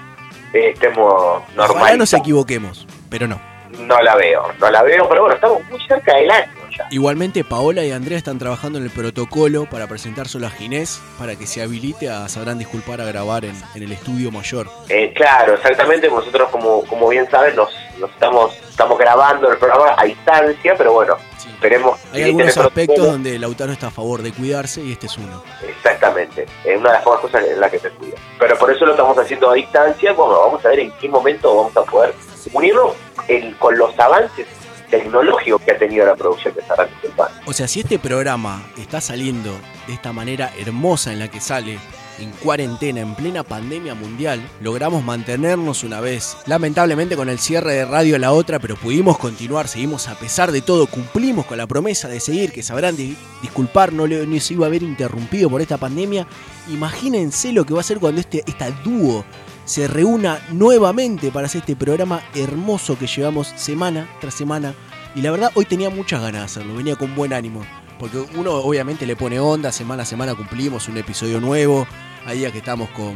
[0.53, 1.97] eh, estemos Ojalá normales.
[1.97, 3.41] nos equivoquemos, pero no.
[3.79, 6.87] No la veo, no la veo, pero bueno, estamos muy cerca del año ya.
[6.91, 11.47] Igualmente Paola y Andrea están trabajando en el protocolo para presentárselo a Ginés para que
[11.47, 14.69] se habilite a, sabrán disculpar, a grabar en, en el estudio mayor.
[14.91, 16.11] Eh, claro, exactamente.
[16.11, 20.93] Nosotros, como, como bien saben, nos, nos estamos, estamos grabando el programa a distancia, pero
[20.93, 21.17] bueno,
[21.63, 22.01] esperemos.
[22.13, 25.43] Hay algunos aspectos donde Lautaro está a favor de cuidarse y este es uno.
[25.67, 28.17] Exactamente, es una de las pocas cosas en las que se cuida.
[28.39, 30.13] Pero por eso lo estamos haciendo a distancia.
[30.13, 32.15] Bueno, vamos a ver en qué momento vamos a poder
[32.53, 32.95] unirnos
[33.59, 34.47] con los avances
[34.91, 36.63] tecnológicos que ha tenido la producción de
[37.01, 37.29] Culpán.
[37.47, 39.53] O sea, si este programa está saliendo
[39.87, 41.79] de esta manera hermosa en la que sale,
[42.19, 46.37] en cuarentena, en plena pandemia mundial, logramos mantenernos una vez.
[46.47, 50.61] Lamentablemente con el cierre de Radio La Otra, pero pudimos continuar, seguimos a pesar de
[50.63, 54.55] todo, cumplimos con la promesa de seguir, que sabrán di- disculpar, no, le- no se
[54.55, 56.27] iba a ver interrumpido por esta pandemia.
[56.71, 59.25] Imagínense lo que va a ser cuando este esta dúo
[59.65, 64.75] se reúna nuevamente para hacer este programa hermoso que llevamos semana tras semana.
[65.15, 67.63] Y la verdad, hoy tenía muchas ganas de hacerlo, venía con buen ánimo.
[68.03, 71.87] Porque uno obviamente le pone onda, semana a semana cumplimos un episodio nuevo.
[72.27, 73.15] Hay días que estamos con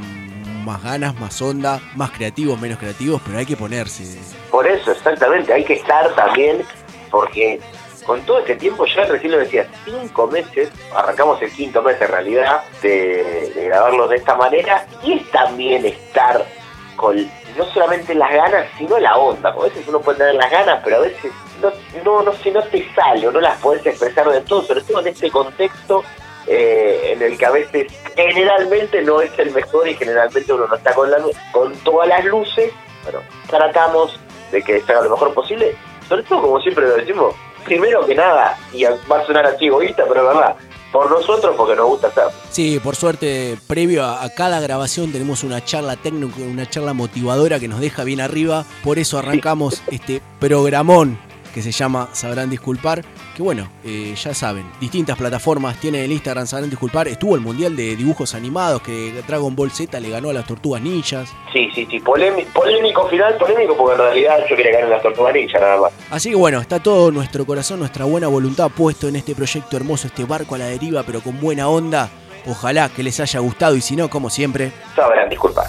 [0.64, 4.16] más ganas, más onda, más creativos, menos creativos, pero hay que ponerse.
[4.48, 6.62] Por eso, exactamente, hay que estar también,
[7.10, 7.58] porque
[8.06, 12.06] con todo este tiempo, ya recién lo decía, cinco meses, arrancamos el quinto mes en
[12.06, 16.46] realidad de, de grabarlos de esta manera, y es también estar
[16.94, 20.50] con no solamente las ganas, sino la onda, porque a veces uno puede tener las
[20.50, 21.72] ganas, pero a veces no,
[22.04, 25.00] no, no, sé, no te sale o no las podés expresar de todo, sobre todo
[25.00, 26.04] en este contexto
[26.46, 30.74] eh, en el que a veces generalmente no es el mejor y generalmente uno no
[30.76, 31.18] está con, la,
[31.52, 32.72] con todas las luces,
[33.02, 34.18] bueno, tratamos
[34.52, 35.76] de que salga lo mejor posible,
[36.08, 37.34] sobre todo como siempre lo decimos,
[37.64, 40.56] primero que nada, y va a sonar así egoísta, pero es verdad,
[40.92, 42.24] por nosotros porque nos gusta hacer.
[42.50, 47.60] Sí, por suerte, previo a, a cada grabación tenemos una charla técnica, una charla motivadora
[47.60, 48.64] que nos deja bien arriba.
[48.82, 51.18] Por eso arrancamos este programón
[51.56, 53.02] que se llama Sabrán Disculpar.
[53.34, 57.08] Que bueno, eh, ya saben, distintas plataformas tienen el Instagram Sabrán Disculpar.
[57.08, 60.82] Estuvo el Mundial de Dibujos Animados que Dragon Ball Z le ganó a las Tortugas
[60.82, 61.32] Ninjas.
[61.54, 65.32] Sí, sí, sí, polémico, polémico final, polémico porque en realidad yo quería ganar las Tortugas
[65.32, 65.92] Ninjas nada más.
[66.10, 70.08] Así que bueno, está todo nuestro corazón, nuestra buena voluntad puesto en este proyecto hermoso,
[70.08, 72.10] este barco a la deriva, pero con buena onda.
[72.46, 75.68] Ojalá que les haya gustado y si no, como siempre, Sabrán disculpar.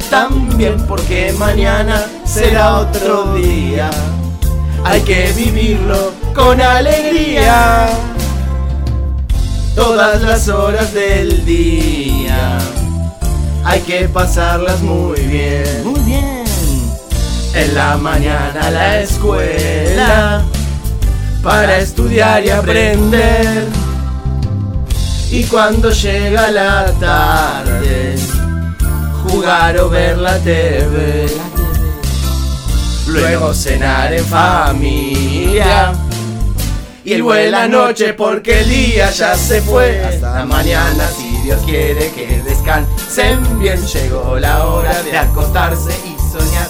[0.11, 3.89] también porque mañana será otro día.
[4.83, 7.87] Hay que vivirlo con alegría.
[9.73, 12.57] Todas las horas del día.
[13.63, 15.83] Hay que pasarlas muy bien.
[15.85, 16.43] Muy bien.
[17.53, 20.43] En la mañana a la escuela.
[21.41, 23.65] Para estudiar y aprender.
[25.31, 28.17] Y cuando llega la tarde,
[29.21, 31.27] jugar o ver la TV.
[33.07, 35.93] Luego cenar en familia.
[37.03, 40.03] Y buena noche porque el día ya se fue.
[40.03, 43.81] Hasta mañana si Dios quiere que descansen bien.
[43.85, 46.67] Llegó la hora de acostarse y soñar